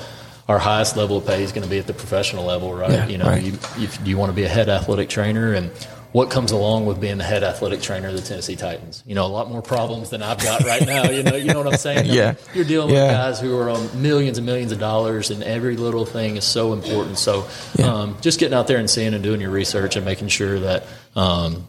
Our 0.49 0.59
highest 0.59 0.97
level 0.97 1.17
of 1.19 1.27
pay 1.27 1.43
is 1.43 1.53
going 1.53 1.63
to 1.65 1.71
be 1.71 1.79
at 1.79 1.87
the 1.87 1.95
professional 1.95 2.45
level, 2.45 2.75
right? 2.75 2.91
Yeah, 2.91 3.07
you 3.07 3.19
know, 3.19 3.27
right. 3.27 3.43
you, 3.43 3.53
if 3.79 3.99
you 4.05 4.17
want 4.17 4.31
to 4.31 4.37
be 4.37 4.43
a 4.45 4.49
head 4.49 4.69
athletic 4.69 5.09
trainer 5.09 5.53
and 5.55 5.71
what 6.13 6.31
comes 6.31 6.53
along 6.53 6.85
with 6.85 7.01
being 7.01 7.17
the 7.17 7.25
head 7.25 7.43
athletic 7.43 7.81
trainer 7.81 8.09
of 8.09 8.15
the 8.15 8.21
Tennessee 8.21 8.55
Titans. 8.55 9.03
You 9.07 9.15
know, 9.15 9.25
a 9.25 9.29
lot 9.29 9.49
more 9.51 9.63
problems 9.63 10.11
than 10.11 10.23
I've 10.23 10.43
got 10.43 10.63
right 10.65 10.87
now. 10.87 11.05
You 11.09 11.23
know, 11.23 11.37
you 11.37 11.53
know 11.55 11.63
what 11.63 11.73
I'm 11.73 11.79
saying? 11.79 12.05
Yeah. 12.13 12.35
You're 12.55 12.67
dealing 12.67 12.91
Yeah. 12.95 13.03
with 13.05 13.11
guys 13.13 13.41
who 13.41 13.57
are 13.59 13.71
on 13.71 14.03
millions 14.03 14.37
and 14.37 14.45
millions 14.47 14.73
of 14.73 14.79
dollars, 14.79 15.31
and 15.31 15.43
every 15.43 15.77
little 15.77 16.05
thing 16.05 16.37
is 16.37 16.45
so 16.45 16.75
important. 16.75 17.17
So, 17.19 17.47
Yeah. 17.79 17.87
um, 17.95 18.17
just 18.21 18.39
getting 18.39 18.55
out 18.55 18.67
there 18.67 18.77
and 18.77 18.91
seeing 18.91 19.15
and 19.15 19.23
doing 19.23 19.41
your 19.41 19.51
research 19.51 19.97
and 19.97 20.05
making 20.05 20.29
sure 20.29 20.61
that 20.61 20.85
um, 21.17 21.67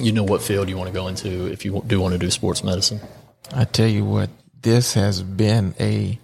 you 0.00 0.10
know 0.10 0.24
what 0.24 0.42
field 0.42 0.68
you 0.68 0.76
want 0.76 0.88
to 0.88 0.94
go 0.94 1.06
into 1.06 1.46
if 1.52 1.64
you 1.64 1.80
do 1.86 2.00
want 2.00 2.12
to 2.12 2.18
do 2.18 2.30
sports 2.30 2.64
medicine. 2.64 3.00
I 3.54 3.64
tell 3.66 3.86
you 3.86 4.04
what, 4.04 4.30
this 4.62 4.94
has 4.94 5.22
been 5.22 5.74
a 5.78 6.18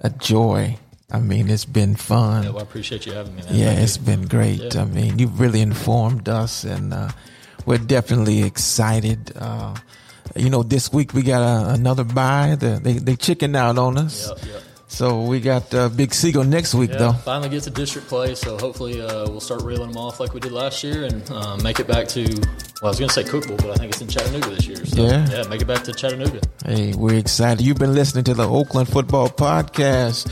a 0.00 0.10
joy. 0.10 0.76
I 1.10 1.20
mean, 1.20 1.48
it's 1.48 1.64
been 1.64 1.96
fun. 1.96 2.42
Yeah, 2.44 2.50
well, 2.50 2.58
I 2.58 2.62
appreciate 2.62 3.06
you 3.06 3.12
having 3.12 3.34
me. 3.34 3.42
Man. 3.42 3.54
Yeah, 3.54 3.66
Thank 3.68 3.80
it's 3.80 3.96
you. 3.96 4.02
been 4.04 4.26
great. 4.26 4.74
Yeah. 4.74 4.82
I 4.82 4.84
mean, 4.84 5.18
you've 5.18 5.40
really 5.40 5.62
informed 5.62 6.28
us, 6.28 6.64
and 6.64 6.92
uh, 6.92 7.08
we're 7.64 7.78
definitely 7.78 8.42
excited. 8.42 9.32
Uh, 9.34 9.74
you 10.36 10.50
know, 10.50 10.62
this 10.62 10.92
week 10.92 11.14
we 11.14 11.22
got 11.22 11.40
a, 11.40 11.72
another 11.72 12.04
buy. 12.04 12.56
The, 12.60 12.78
they 12.82 12.94
they 12.94 13.16
chicken 13.16 13.56
out 13.56 13.78
on 13.78 13.96
us, 13.96 14.28
Yep, 14.28 14.46
yep. 14.52 14.62
so 14.86 15.22
we 15.22 15.40
got 15.40 15.72
uh, 15.74 15.88
Big 15.88 16.12
Siegel 16.12 16.44
next 16.44 16.74
week 16.74 16.90
Yeah, 16.90 16.98
though. 16.98 17.12
finally 17.14 17.48
gets 17.48 17.66
a 17.66 17.70
district 17.70 18.06
play, 18.08 18.34
so 18.34 18.58
hopefully 18.58 19.00
uh, 19.00 19.30
we'll 19.30 19.40
start 19.40 19.62
reeling 19.62 19.88
them 19.92 19.96
off 19.96 20.20
like 20.20 20.34
we 20.34 20.40
did 20.40 20.52
last 20.52 20.84
year 20.84 21.04
and 21.04 21.22
uh, 21.30 21.56
make 21.56 21.80
it 21.80 21.86
back 21.88 22.06
to. 22.08 22.24
Well, 22.82 22.90
I 22.90 22.92
was 22.94 22.98
going 23.00 23.08
to 23.08 23.14
say 23.14 23.24
Cookeville, 23.24 23.56
but 23.56 23.70
I 23.70 23.74
think 23.76 23.92
it's 23.92 24.00
in 24.02 24.06
Chattanooga 24.08 24.50
this 24.50 24.66
year. 24.66 24.84
So, 24.86 25.02
Yeah. 25.02 25.26
yeah, 25.30 25.48
make 25.48 25.62
it 25.62 25.66
back 25.66 25.82
to 25.84 25.92
Chattanooga. 25.92 26.40
Hey, 26.64 26.92
we're 26.94 27.14
excited. 27.18 27.64
You've 27.64 27.78
been 27.78 27.92
listening 27.94 28.22
to 28.24 28.34
the 28.34 28.46
Oakland 28.48 28.88
Football 28.88 29.30
Podcast 29.30 30.28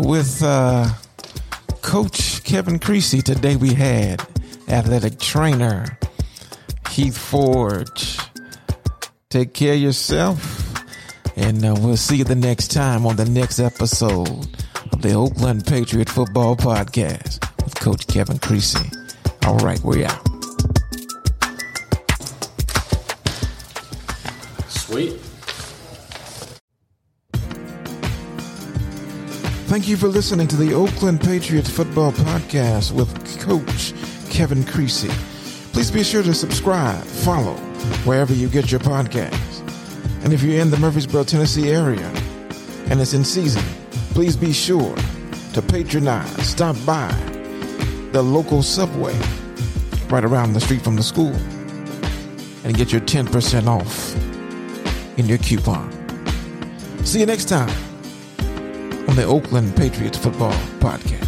with 0.00 0.42
uh, 0.42 0.88
Coach 1.82 2.44
Kevin 2.44 2.78
Creasy. 2.78 3.22
Today 3.22 3.56
we 3.56 3.74
had 3.74 4.20
athletic 4.68 5.18
trainer 5.18 5.98
Heath 6.90 7.16
Forge. 7.16 8.18
Take 9.30 9.52
care 9.54 9.74
of 9.74 9.80
yourself, 9.80 10.74
and 11.36 11.64
uh, 11.64 11.74
we'll 11.78 11.96
see 11.96 12.16
you 12.16 12.24
the 12.24 12.34
next 12.34 12.70
time 12.70 13.06
on 13.06 13.16
the 13.16 13.24
next 13.26 13.58
episode 13.58 14.48
of 14.92 15.02
the 15.02 15.12
Oakland 15.12 15.66
Patriot 15.66 16.08
Football 16.08 16.56
Podcast 16.56 17.44
with 17.64 17.74
Coach 17.74 18.06
Kevin 18.06 18.38
Creasy. 18.38 18.90
All 19.46 19.58
right, 19.58 19.80
we're 19.80 20.06
out. 20.06 20.26
Sweet. 24.68 25.27
Thank 29.68 29.86
you 29.86 29.98
for 29.98 30.08
listening 30.08 30.48
to 30.48 30.56
the 30.56 30.72
Oakland 30.72 31.20
Patriots 31.20 31.68
Football 31.68 32.12
Podcast 32.12 32.90
with 32.90 33.12
Coach 33.38 33.92
Kevin 34.30 34.64
Creasy. 34.64 35.10
Please 35.74 35.90
be 35.90 36.02
sure 36.02 36.22
to 36.22 36.32
subscribe, 36.32 37.04
follow 37.04 37.52
wherever 38.06 38.32
you 38.32 38.48
get 38.48 38.70
your 38.70 38.80
podcasts. 38.80 39.60
And 40.24 40.32
if 40.32 40.42
you're 40.42 40.58
in 40.58 40.70
the 40.70 40.78
Murfreesboro, 40.78 41.24
Tennessee 41.24 41.70
area 41.70 42.08
and 42.86 42.98
it's 42.98 43.12
in 43.12 43.22
season, 43.22 43.62
please 44.12 44.38
be 44.38 44.54
sure 44.54 44.96
to 45.52 45.60
patronize, 45.60 46.48
stop 46.48 46.74
by 46.86 47.12
the 48.12 48.22
local 48.22 48.62
subway 48.62 49.14
right 50.08 50.24
around 50.24 50.54
the 50.54 50.60
street 50.62 50.80
from 50.80 50.96
the 50.96 51.02
school 51.02 51.34
and 52.64 52.74
get 52.74 52.90
your 52.90 53.02
10% 53.02 53.66
off 53.66 54.16
in 55.18 55.26
your 55.26 55.38
coupon. 55.38 55.92
See 57.04 57.20
you 57.20 57.26
next 57.26 57.50
time 57.50 57.87
the 59.18 59.24
Oakland 59.24 59.74
Patriots 59.74 60.16
Football 60.16 60.52
Podcast. 60.78 61.27